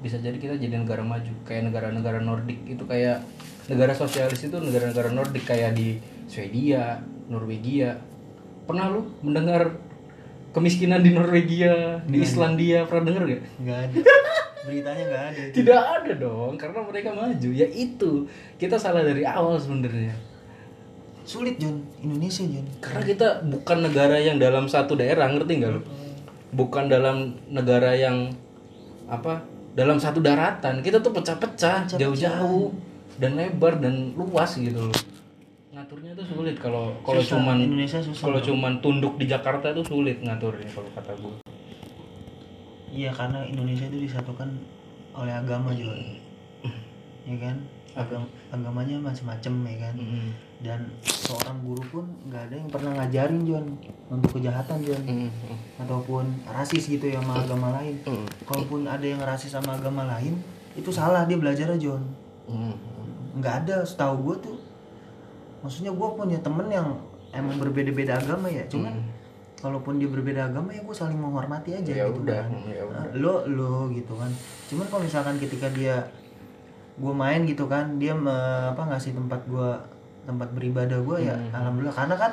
Bisa 0.00 0.16
jadi 0.20 0.36
kita 0.36 0.56
jadi 0.56 0.76
negara 0.76 1.04
maju 1.04 1.32
kayak 1.44 1.72
negara-negara 1.72 2.20
Nordik 2.20 2.64
itu 2.68 2.84
kayak 2.84 3.20
negara 3.68 3.92
sosialis 3.92 4.44
itu 4.44 4.56
negara-negara 4.56 5.12
Nordik 5.12 5.44
kayak 5.44 5.76
di 5.76 6.00
Swedia, 6.28 7.00
Norwegia. 7.28 7.96
Pernah 8.64 8.92
lu 8.92 9.08
mendengar 9.20 9.76
kemiskinan 10.56 11.04
di 11.04 11.12
Norwegia, 11.12 12.00
di 12.08 12.24
Islandia 12.24 12.88
pernah 12.88 13.12
denger 13.12 13.22
gak? 13.28 13.42
nggak 13.60 13.78
ada 13.84 13.98
beritanya 14.66 15.02
nggak 15.06 15.24
ada. 15.30 15.42
Tidak 15.54 15.80
ada 15.80 16.12
dong, 16.18 16.58
karena 16.58 16.82
mereka 16.82 17.14
maju. 17.14 17.50
Ya 17.54 17.66
itu 17.70 18.26
kita 18.58 18.76
salah 18.76 19.06
dari 19.06 19.22
awal 19.22 19.56
sebenarnya. 19.56 20.12
sulit 21.26 21.58
John 21.58 21.82
Indonesia 21.98 22.46
John 22.46 22.62
Karena 22.78 23.02
kita 23.02 23.28
bukan 23.50 23.82
negara 23.82 24.14
yang 24.14 24.38
dalam 24.38 24.70
satu 24.70 24.94
daerah, 24.94 25.26
ngerti 25.26 25.58
nggak 25.58 25.72
lu? 25.74 25.82
Bukan 26.54 26.86
dalam 26.86 27.34
negara 27.50 27.98
yang 27.98 28.30
apa? 29.10 29.42
Dalam 29.74 29.98
satu 29.98 30.22
daratan. 30.22 30.86
Kita 30.86 31.02
tuh 31.02 31.10
pecah-pecah, 31.10 31.98
jauh-jauh 31.98 32.70
dan 33.18 33.34
lebar 33.34 33.80
dan 33.82 34.14
luas 34.14 34.54
gitu 34.54 34.86
loh. 34.86 34.98
Ngaturnya 35.76 36.16
tuh 36.16 36.24
sulit 36.24 36.56
kalau 36.56 36.94
kalau 37.04 37.20
cuman 37.20 37.60
Indonesia 37.60 38.00
susah 38.00 38.22
kalau 38.30 38.40
cuman 38.40 38.80
tunduk 38.80 39.20
di 39.20 39.28
Jakarta 39.28 39.76
tuh 39.76 39.84
sulit 39.84 40.22
ngaturnya 40.24 40.68
kalau 40.72 40.88
kata 40.94 41.12
gue. 41.20 41.36
Iya 42.96 43.12
karena 43.12 43.44
Indonesia 43.44 43.84
itu 43.92 44.08
disatukan 44.08 44.48
oleh 45.12 45.32
agama 45.36 45.76
John 45.76 46.00
ya 47.28 47.36
kan? 47.36 47.56
Agam 47.96 48.28
agamanya 48.52 48.96
macam-macam 49.00 49.52
ya 49.68 49.76
kan? 49.88 49.94
Dan 50.56 50.80
seorang 51.04 51.60
guru 51.64 51.84
pun 51.92 52.04
nggak 52.28 52.48
ada 52.48 52.54
yang 52.56 52.68
pernah 52.72 52.92
ngajarin 52.96 53.40
John 53.44 53.66
untuk 54.08 54.40
kejahatan 54.40 54.80
John. 54.80 55.02
Ataupun 55.80 56.24
rasis 56.48 56.88
gitu 56.88 57.08
ya 57.08 57.20
sama 57.20 57.44
agama 57.44 57.76
lain. 57.76 58.00
Kalaupun 58.48 58.88
ada 58.88 59.04
yang 59.04 59.20
rasis 59.20 59.52
sama 59.52 59.76
agama 59.76 60.08
lain 60.08 60.40
itu 60.76 60.88
salah 60.92 61.24
dia 61.28 61.36
belajar 61.40 61.72
John. 61.76 62.04
Nggak 63.36 63.68
ada 63.68 63.84
setahu 63.84 64.32
gue 64.32 64.36
tuh. 64.52 64.58
Maksudnya 65.64 65.92
gue 65.92 66.08
punya 66.16 66.38
temen 66.44 66.68
yang 66.68 67.00
emang 67.32 67.56
berbeda-beda 67.60 68.20
agama 68.20 68.48
ya. 68.48 68.64
Cuman 68.68 68.92
kalaupun 69.56 69.96
dia 69.96 70.06
berbeda 70.06 70.46
agama 70.46 70.68
ya 70.68 70.80
gue 70.80 70.92
saling 70.92 71.16
menghormati 71.16 71.72
aja 71.72 71.88
Ya 71.88 72.04
gitu 72.06 72.20
udah, 72.22 72.44
kan 72.44 72.50
ya 72.66 72.82
udah. 72.82 73.02
Lo 73.14 73.34
lo 73.46 73.72
gitu 73.90 74.12
kan. 74.12 74.28
Cuman 74.66 74.86
kalau 74.86 75.02
misalkan 75.02 75.36
ketika 75.36 75.68
dia 75.68 76.04
gue 76.94 77.12
main 77.14 77.44
gitu 77.44 77.64
kan 77.64 77.96
dia 77.96 78.12
me- 78.12 78.32
apa 78.66 78.82
ngasih 78.86 79.12
tempat 79.12 79.44
gue 79.44 79.70
tempat 80.22 80.48
beribadah 80.50 80.98
gue 80.98 81.18
ya 81.22 81.34
Hmm. 81.34 81.52
alhamdulillah. 81.52 81.94
Karena 81.94 82.14
kan 82.14 82.32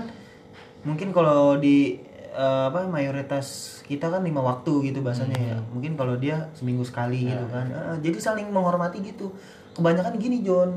mungkin 0.82 1.10
kalau 1.10 1.56
di 1.56 2.00
eh, 2.30 2.64
apa 2.66 2.84
mayoritas 2.84 3.46
kita 3.84 4.10
kan 4.10 4.20
lima 4.20 4.42
waktu 4.42 4.90
gitu 4.90 5.00
bahasanya 5.00 5.38
ya. 5.38 5.56
Hmm. 5.56 5.70
mungkin 5.72 5.94
kalau 5.94 6.18
dia 6.18 6.50
seminggu 6.52 6.82
sekali 6.82 7.24
Ya, 7.24 7.38
gitu 7.38 7.46
kan 7.48 7.66
Eh, 7.70 7.98
jadi 8.02 8.18
saling 8.20 8.50
menghormati 8.50 9.00
gitu. 9.00 9.32
Kebanyakan 9.72 10.18
gini 10.18 10.42
John 10.42 10.76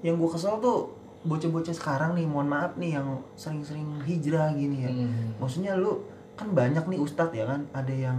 yang 0.00 0.14
gue 0.14 0.28
kesel 0.28 0.58
tuh 0.58 0.97
bocah-bocah 1.20 1.72
sekarang 1.72 2.14
nih 2.14 2.24
mohon 2.24 2.46
maaf 2.46 2.74
nih 2.74 2.94
yang 2.94 3.08
sering-sering 3.34 3.98
hijrah 4.02 4.52
gini 4.52 4.78
ya. 4.80 4.90
Hmm. 4.90 5.34
maksudnya 5.36 5.74
lu 5.74 5.98
kan 6.34 6.50
banyak 6.50 6.84
nih 6.84 6.98
ustadz 6.98 7.32
ya 7.32 7.44
kan 7.44 7.66
ada 7.72 7.90
yang 7.90 8.14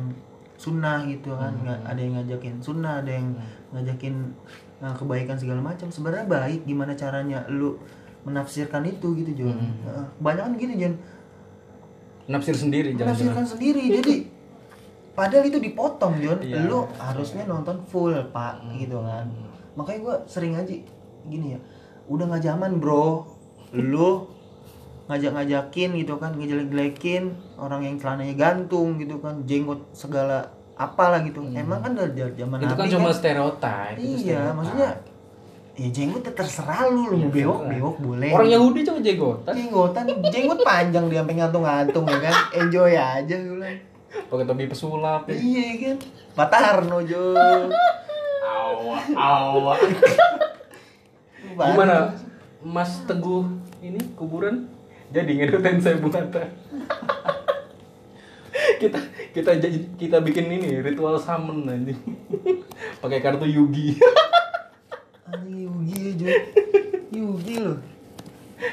sunnah 0.55 1.03
gitu 1.05 1.31
kan 1.33 1.51
Hmm. 1.51 1.63
nggak 1.63 1.79
ada 1.85 1.99
yang 1.99 2.13
ngajakin 2.15 2.55
sunnah 2.59 2.99
ada 2.99 3.11
yang 3.11 3.31
ngajakin 3.71 4.15
nah, 4.79 4.91
kebaikan 4.91 5.35
segala 5.35 5.59
macam. 5.61 5.87
Sebenarnya 5.87 6.23
baik 6.25 6.63
gimana 6.63 6.91
caranya 6.93 7.43
lu 7.47 7.79
menafsirkan 8.21 8.83
itu 8.83 9.15
gitu 9.15 9.31
John 9.37 9.55
Hmm. 9.55 9.75
Heeh. 9.81 10.05
kebanyakan 10.17 10.53
gini 10.55 10.73
John 10.75 10.95
nafsir 12.27 12.53
sendiri 12.53 12.93
menafsirkan 12.93 13.41
sendiri 13.43 13.89
jadi 13.89 14.15
padahal 15.11 15.45
itu 15.45 15.57
dipotong 15.57 16.19
John 16.19 16.39
Iya. 16.39 16.67
lu 16.67 16.83
harusnya 16.93 17.43
nonton 17.43 17.79
full 17.85 18.11
pak 18.29 18.59
gitu 18.73 18.99
kan. 18.99 19.25
Makanya 19.73 19.99
gua 19.99 20.15
sering 20.25 20.53
aja 20.53 20.75
gini 21.25 21.55
ya 21.55 21.59
udah 22.09 22.25
nggak 22.33 22.43
zaman 22.43 22.81
bro. 22.81 23.29
Lu 23.77 24.25
ngajak-ngajakin 25.09 25.89
gitu 26.05 26.21
kan 26.21 26.37
ngejelek-jelekin 26.37 27.33
orang 27.57 27.81
yang 27.81 27.95
celananya 27.97 28.35
gantung 28.37 29.01
gitu 29.01 29.17
kan 29.17 29.41
jenggot 29.45 29.81
segala 29.93 30.53
apalah 30.77 31.25
gitu. 31.25 31.41
Emang 31.53 31.81
kan 31.81 31.97
dari 31.97 32.13
zaman 32.37 32.61
itu 32.61 32.73
kan 32.77 32.85
Nabi 32.85 32.93
cuma 32.93 33.09
stereotip 33.09 33.97
itu 33.97 34.05
iya 34.05 34.17
stereotip. 34.21 34.53
maksudnya 34.53 34.89
ya 35.79 35.87
jenggot 35.89 36.21
ya 36.27 36.31
terserah 36.35 36.81
lu 36.91 37.01
lu 37.09 37.15
mau 37.25 37.31
bewok 37.33 37.61
bewok 37.65 37.95
boleh. 38.05 38.31
Orang 38.37 38.49
Yahudi 38.53 38.79
cuma 38.85 38.99
jenggotan. 39.01 39.53
Jenggotan 39.57 40.05
jenggot 40.29 40.59
panjang 40.61 41.05
dia 41.09 41.19
sampai 41.25 41.35
ngantung-ngantung 41.41 42.05
ya 42.05 42.19
kan? 42.29 42.35
Enjoy 42.53 42.93
aja 42.93 43.33
gue 43.33 43.55
bilang. 43.57 43.77
Pakai 44.09 44.45
topi 44.45 44.65
pesulap 44.65 45.25
ya. 45.29 45.37
iya 45.37 45.67
kan? 45.77 45.97
Pak 46.37 46.47
Tarno 46.49 47.01
Jo. 47.01 47.33
Awa 49.17 49.73
awa 51.59 51.75
gimana 51.75 51.97
Mas 52.63 53.03
Teguh 53.03 53.47
ini 53.83 53.99
kuburan? 54.15 54.67
Jadi 55.09 55.41
ngedutin 55.41 55.81
saya 55.81 55.99
Bung 55.99 56.13
Hatta 56.15 56.47
kita 58.79 58.99
kita 59.35 59.51
kita 59.99 60.17
bikin 60.23 60.47
ini 60.47 60.79
ritual 60.79 61.19
summon 61.19 61.67
aja 61.67 61.93
pakai 63.03 63.19
kartu 63.19 63.45
Yugi. 63.45 63.99
Anjing 65.29 65.67
Yugi 65.67 66.01
Jo. 66.15 66.27
Yugi 67.11 67.55
loh. 67.59 67.77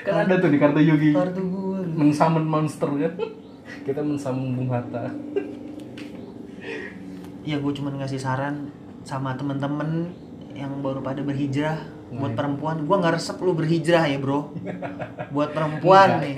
Kan 0.06 0.26
ada 0.26 0.38
tuh 0.38 0.50
di 0.50 0.58
kartu 0.62 0.80
Yugi. 0.80 1.10
Kartu 1.12 1.42
gue 1.42 1.80
mensummon 1.98 2.46
monster 2.46 2.88
kan? 2.88 3.12
Kita 3.82 4.00
mensummon 4.00 4.54
Bung 4.54 4.70
Hatta. 4.70 5.10
Ya 7.46 7.58
gue 7.58 7.72
cuma 7.74 7.94
ngasih 7.94 8.18
saran 8.18 8.70
sama 9.06 9.38
temen-temen 9.38 10.10
yang 10.56 10.82
baru 10.82 10.98
pada 11.04 11.22
berhijrah 11.22 11.78
buat 12.06 12.38
perempuan 12.38 12.86
gue 12.86 12.96
nggak 12.96 13.14
resep 13.18 13.36
lu 13.42 13.52
berhijrah 13.58 14.06
ya 14.06 14.18
bro. 14.22 14.54
Buat 15.34 15.50
perempuan 15.50 16.22
Enggak, 16.22 16.22
nih. 16.22 16.36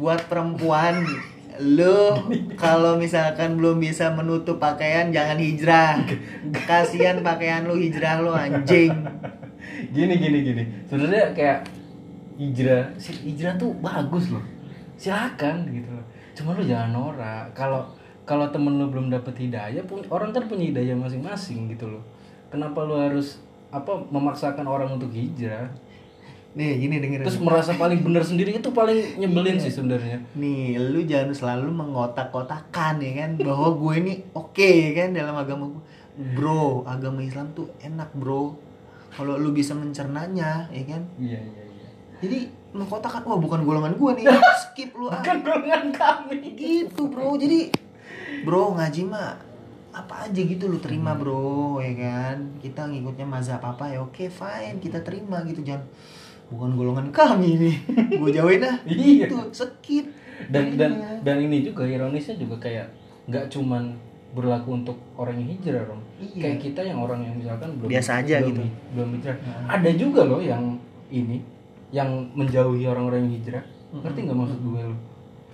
Buat 0.00 0.20
perempuan 0.32 0.94
lu 1.60 2.16
kalau 2.56 2.96
misalkan 2.96 3.60
belum 3.60 3.84
bisa 3.84 4.08
menutup 4.16 4.56
pakaian 4.56 5.12
jangan 5.12 5.36
hijrah. 5.36 6.00
Kasihan 6.64 7.20
pakaian 7.20 7.68
lu 7.68 7.76
hijrah 7.76 8.24
lu 8.24 8.32
anjing. 8.32 8.96
Gini 9.92 10.14
gini 10.16 10.38
gini. 10.40 10.62
Sebenarnya 10.88 11.36
kayak 11.36 11.58
hijrah 12.40 12.96
si 12.96 13.12
hijrah 13.28 13.60
tuh 13.60 13.76
bagus 13.76 14.32
loh. 14.32 14.44
Silakan 14.96 15.68
gitu 15.68 15.92
loh. 15.92 16.06
Cuma 16.32 16.56
lu 16.56 16.64
jangan 16.64 16.96
norak. 16.96 17.52
Kalau 17.52 17.84
kalau 18.24 18.48
temen 18.48 18.80
lu 18.80 18.88
belum 18.88 19.12
dapet 19.12 19.36
hidayah 19.36 19.84
pun 19.84 20.00
orang 20.08 20.32
kan 20.32 20.48
punya 20.48 20.72
hidayah 20.72 20.96
masing-masing 20.96 21.68
gitu 21.76 21.92
loh. 21.92 22.04
Kenapa 22.48 22.80
lu 22.88 22.96
harus 22.96 23.42
apa 23.70 23.92
memaksakan 24.10 24.66
orang 24.66 24.98
untuk 24.98 25.14
hijrah 25.14 25.70
nih 26.50 26.82
gini 26.82 26.98
dengerin 26.98 27.22
terus 27.22 27.38
merasa 27.38 27.78
paling 27.78 28.02
benar 28.02 28.26
sendiri 28.26 28.58
itu 28.58 28.74
paling 28.74 29.22
nyebelin 29.22 29.62
sih 29.62 29.70
sebenarnya 29.70 30.18
Nih, 30.34 30.82
lu 30.82 31.06
jangan 31.06 31.30
selalu 31.30 31.70
mengotak-kotakan 31.70 32.98
ya 32.98 33.12
kan 33.22 33.30
bahwa 33.38 33.70
gue 33.78 33.94
ini 34.02 34.12
oke 34.34 34.58
ya 34.58 34.90
kan 34.98 35.14
dalam 35.14 35.38
agama 35.38 35.70
gue. 35.70 35.82
Bro, 36.34 36.84
agama 36.90 37.22
Islam 37.22 37.54
tuh 37.54 37.70
enak, 37.78 38.10
Bro. 38.18 38.58
Kalau 39.14 39.38
lu 39.38 39.54
bisa 39.54 39.78
mencernanya, 39.78 40.66
ya 40.74 40.84
kan? 40.90 41.02
iya 41.22 41.38
iya 41.38 41.62
iya 41.70 41.88
Jadi 42.18 42.38
mengkotakan 42.74 43.22
wah 43.30 43.38
bukan 43.38 43.62
golongan 43.62 43.94
gue 43.94 44.10
nih. 44.18 44.24
Skip 44.66 44.90
lu 44.98 45.06
ah. 45.06 45.22
kan 45.22 45.38
golongan 45.40 45.94
kami 45.94 46.58
Gitu, 46.58 47.02
Bro. 47.06 47.38
Jadi 47.38 47.70
Bro, 48.42 48.74
ngaji 48.74 49.02
mah 49.06 49.38
apa 49.90 50.26
aja 50.26 50.40
gitu 50.40 50.70
lu 50.70 50.78
terima, 50.78 51.18
Bro, 51.18 51.82
ya 51.82 51.92
kan? 51.98 52.36
Kita 52.58 52.86
ngikutnya 52.86 53.26
mazhab 53.26 53.58
apa 53.60 53.90
ya 53.90 53.98
oke, 53.98 54.30
fine, 54.30 54.78
kita 54.78 55.02
terima 55.02 55.42
gitu 55.44 55.60
jangan 55.60 55.82
bukan 56.50 56.70
golongan 56.74 57.08
kami 57.10 57.58
nih. 57.58 57.76
Gue 58.20 58.30
jauhin 58.30 58.62
ah. 58.62 58.76
Iya. 58.86 59.26
Itu 59.26 59.38
skip. 59.50 60.06
dan 60.48 60.72
dan 60.72 61.20
dan 61.20 61.36
ini 61.36 61.60
juga 61.60 61.84
ironisnya 61.84 62.32
juga 62.40 62.56
kayak 62.56 62.88
nggak 63.28 63.52
cuman 63.52 63.92
berlaku 64.32 64.80
untuk 64.80 64.96
orang 65.20 65.36
yang 65.36 65.52
hijrah 65.52 65.84
dong 65.84 66.00
Iya. 66.16 66.40
kayak 66.40 66.58
kita 66.64 66.80
yang 66.80 66.96
orang 66.96 67.20
yang 67.20 67.36
misalkan 67.36 67.76
belum 67.76 67.92
Biasa 67.92 68.24
aja 68.24 68.40
belum, 68.40 68.48
gitu. 68.48 68.62
belum 68.96 69.08
hijrah 69.20 69.36
ada 69.68 69.90
juga 69.92 70.20
loh 70.24 70.40
yang 70.40 70.80
ini 71.12 71.44
yang 71.92 72.08
menjauhi 72.32 72.88
orang-orang 72.88 73.28
yang 73.28 73.34
hijrah 73.36 73.64
ngerti 73.92 74.18
nggak 74.24 74.38
maksud 74.40 74.58
gue 74.64 74.80
lo 74.80 74.96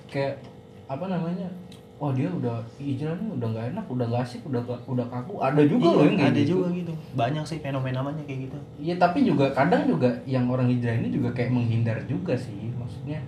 kayak 0.07 0.39
apa 0.87 1.05
namanya 1.11 1.49
wah 1.97 2.13
dia 2.13 2.29
udah 2.29 2.61
hijrah 2.77 3.17
nih 3.17 3.31
udah 3.33 3.49
nggak 3.49 3.67
enak 3.73 3.85
udah 3.87 4.05
nggak 4.07 4.23
asik 4.23 4.45
udah 4.45 4.61
udah 4.85 5.07
kaku 5.07 5.35
ada 5.39 5.63
juga 5.63 5.89
loh 5.89 5.97
Iya, 5.97 6.07
yang 6.07 6.17
kayak 6.19 6.29
ada 6.29 6.41
gitu. 6.41 6.51
juga 6.53 6.67
gitu. 6.71 6.93
Banyak 7.15 7.45
sih 7.45 7.59
fenomena-fenomena 7.59 8.23
kayak 8.23 8.41
gitu. 8.45 8.59
Iya 8.77 8.95
tapi 8.97 9.19
juga 9.23 9.47
kadang 9.51 9.83
juga 9.87 10.11
yang 10.25 10.45
orang 10.47 10.69
hijrah 10.69 10.93
ini 10.95 11.09
juga 11.09 11.33
kayak 11.33 11.51
menghindar 11.51 11.97
juga 12.05 12.37
sih 12.37 12.69
maksudnya 12.71 13.25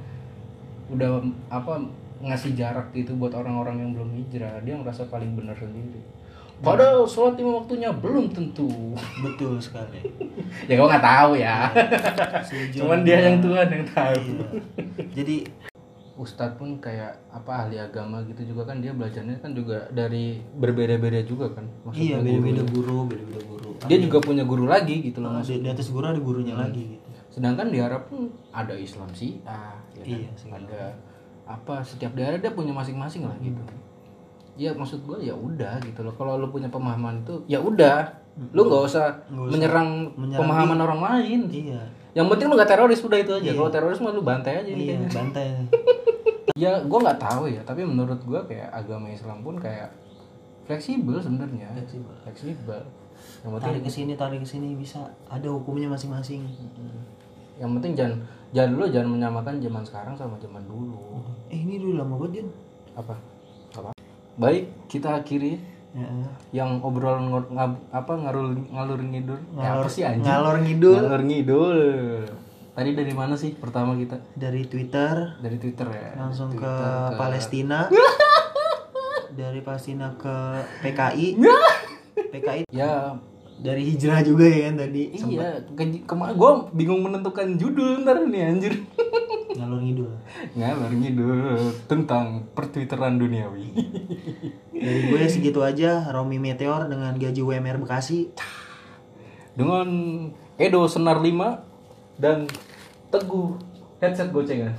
udah 0.88 1.20
apa 1.48 1.80
ngasih 2.18 2.52
jarak 2.52 2.92
gitu 2.92 3.14
buat 3.14 3.30
orang-orang 3.30 3.78
yang 3.78 3.90
belum 3.92 4.10
hijrah 4.14 4.60
dia 4.60 4.74
merasa 4.74 5.06
paling 5.06 5.32
benar 5.32 5.54
sendiri 5.54 6.00
padahal 6.58 7.06
sholat 7.06 7.38
lima 7.38 7.62
waktunya 7.62 7.88
belum 7.88 8.28
tentu 8.28 8.66
Betul 9.22 9.56
sekali. 9.58 10.02
ya 10.68 10.74
gue 10.74 10.88
nggak 10.88 11.06
tahu 11.06 11.32
ya 11.34 11.70
Setuju 12.42 12.76
cuman 12.82 13.00
dia 13.00 13.18
yang 13.22 13.38
Tuhan 13.38 13.68
yang 13.70 13.86
tahu 13.86 14.18
Iya. 14.18 14.48
Jadi 15.14 15.36
Ustadz 16.18 16.54
pun 16.54 16.76
kayak 16.76 17.14
apa 17.28 17.64
ahli 17.64 17.78
agama 17.78 18.18
gitu 18.24 18.42
juga 18.44 18.66
kan 18.66 18.78
dia 18.78 18.90
belajarnya 18.90 19.38
kan 19.38 19.50
juga 19.52 19.86
dari 19.88 20.42
berbeda-beda 20.52 21.22
juga 21.22 21.46
kan 21.50 21.64
iya 21.92 22.18
Maksudnya 22.18 22.18
beda-beda 22.20 22.62
guru. 22.68 22.98
beda-beda 23.06 23.40
guru. 23.44 23.70
dia 23.80 23.98
juga 23.98 24.18
punya 24.18 24.42
guru 24.42 24.64
lagi 24.64 25.00
gitu 25.00 25.18
loh 25.18 25.30
Ah, 25.30 25.40
di, 25.40 25.54
di 25.56 25.68
atas 25.68 25.88
guru 25.88 26.04
ada 26.04 26.18
gurunya 26.18 26.52
lagi 26.52 26.84
gitu. 26.92 27.08
sedangkan 27.30 27.66
di 27.68 27.78
Arab 27.78 28.02
pun 28.04 28.26
ada 28.50 28.74
Islam 28.74 29.06
Syiah 29.10 29.78
ya 29.88 30.02
kan? 30.02 30.18
Iya, 30.18 30.30
sih. 30.34 30.50
ada 30.50 30.82
apa 31.46 31.80
setiap 31.80 32.12
daerah 32.12 32.36
dia 32.36 32.50
punya 32.50 32.70
masing-masing 32.70 33.22
lah 33.22 33.38
gitu 33.38 33.62
ya 34.54 34.74
maksud 34.74 35.00
gue 35.00 35.22
ya 35.22 35.32
udah 35.32 35.78
gitu 35.80 36.02
loh 36.02 36.12
kalau 36.12 36.34
lu 36.34 36.48
punya 36.48 36.66
pemahaman 36.66 37.22
itu 37.22 37.46
ya 37.46 37.56
udah 37.56 38.10
lu 38.50 38.66
nggak 38.66 38.82
usah, 38.84 39.06
Nggak 39.26 39.38
usah 39.40 39.52
menyerang, 39.54 39.90
menyerang 40.14 40.40
pemahaman 40.40 40.78
orang 40.80 41.00
lain 41.00 41.40
Iya. 41.48 41.82
Yang 42.12 42.26
penting 42.26 42.46
lu 42.46 42.54
gak 42.54 42.70
teroris 42.70 43.00
udah 43.00 43.18
itu 43.18 43.32
aja 43.32 43.50
kalau 43.52 43.68
teroris 43.68 43.98
mah 43.98 44.10
lu 44.10 44.22
bantai 44.22 44.52
aja 44.56 44.68
Iya, 44.68 44.76
kayaknya. 44.96 45.08
bantai. 45.10 45.46
ya 46.58 46.72
gue 46.80 46.98
nggak 46.98 47.20
tahu 47.20 47.44
ya 47.46 47.60
tapi 47.62 47.82
menurut 47.82 48.18
gue 48.18 48.40
kayak 48.44 48.68
agama 48.68 49.06
Islam 49.06 49.40
pun 49.40 49.54
kayak 49.56 49.94
fleksibel 50.64 51.16
sebenarnya 51.16 51.70
Fleksibel. 51.72 52.14
fleksibel 52.20 52.80
yang 53.38 53.50
penting 53.52 53.70
Tarik 53.72 53.82
ke 53.82 53.90
sini, 53.90 54.12
tarik 54.14 54.40
ke 54.40 54.48
sini 54.48 54.74
bisa 54.74 54.98
ada 55.26 55.46
hukumnya 55.48 55.86
masing-masing. 55.86 56.42
yang 57.54 57.70
penting 57.72 57.94
jangan 57.94 58.18
jangan 58.48 58.70
dulu 58.72 58.84
jangan 58.88 59.08
menyamakan 59.12 59.54
zaman 59.58 59.82
sekarang 59.82 60.14
sama 60.14 60.34
zaman 60.36 60.62
dulu 60.64 61.22
Eh 61.46 61.58
ini 61.58 61.76
dulu 61.76 61.94
lama 61.96 62.14
banget 62.16 62.42
Jun. 62.42 62.48
apa 62.94 63.14
apa 63.72 63.90
baik 64.36 64.66
kita 64.86 65.14
akhiri 65.16 65.58
Ya. 65.98 66.06
yang 66.62 66.78
obrolan 66.78 67.26
ngor- 67.26 67.50
ngab- 67.50 67.82
apa 67.90 68.12
ngalur 68.14 68.54
ngalur 68.70 69.00
ngidul? 69.02 69.38
Ya, 69.58 69.74
apa 69.74 69.88
sih 69.90 70.06
anjing? 70.06 70.22
Ngalor 70.22 70.62
ngidul. 70.62 70.94
Ngalur 70.94 71.22
ngidul. 71.26 71.78
Tadi 72.78 72.90
dari 72.94 73.10
mana 73.10 73.34
sih 73.34 73.58
pertama 73.58 73.98
kita? 73.98 74.14
Dari 74.38 74.62
Twitter. 74.62 75.34
Dari 75.42 75.58
twitter 75.58 75.90
ya? 75.90 76.14
Langsung 76.14 76.54
ke 76.54 76.62
Twitter, 76.62 77.18
Palestina. 77.18 77.90
dari 79.40 79.60
Palestina 79.60 80.14
ke 80.14 80.34
PKI. 80.86 81.26
PKI 82.32 82.62
ya 82.70 83.14
dari 83.58 83.82
hijrah 83.84 84.22
juga 84.22 84.46
ya 84.46 84.70
kan 84.70 84.74
tadi. 84.78 85.02
iya 85.18 85.58
ke, 85.66 86.06
kemarin 86.06 86.34
gue 86.34 86.52
bingung 86.72 87.02
menentukan 87.02 87.58
judul 87.58 88.06
ntar 88.06 88.22
nih 88.22 88.42
anjir 88.46 88.74
Ngalor 89.58 89.82
ngidul. 89.82 90.06
ngalur 90.54 90.92
ngidul 90.94 91.40
tentang 91.90 92.46
pertwitteran 92.54 93.18
duniawi 93.18 93.74
Dari 94.70 95.00
gue 95.10 95.20
segitu 95.26 95.66
aja 95.66 96.06
Romi 96.08 96.38
Meteor 96.38 96.86
dengan 96.86 97.18
gaji 97.18 97.42
WMR 97.42 97.82
Bekasi. 97.82 98.30
dengan 99.58 99.88
Edo 100.54 100.86
Senar 100.86 101.18
5 101.18 102.22
dan 102.22 102.46
Teguh 103.10 103.58
headset 103.98 104.30
gocengan 104.30 104.70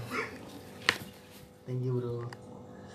Thank 1.67 1.83
you 1.83 1.99
bro. 1.99 2.28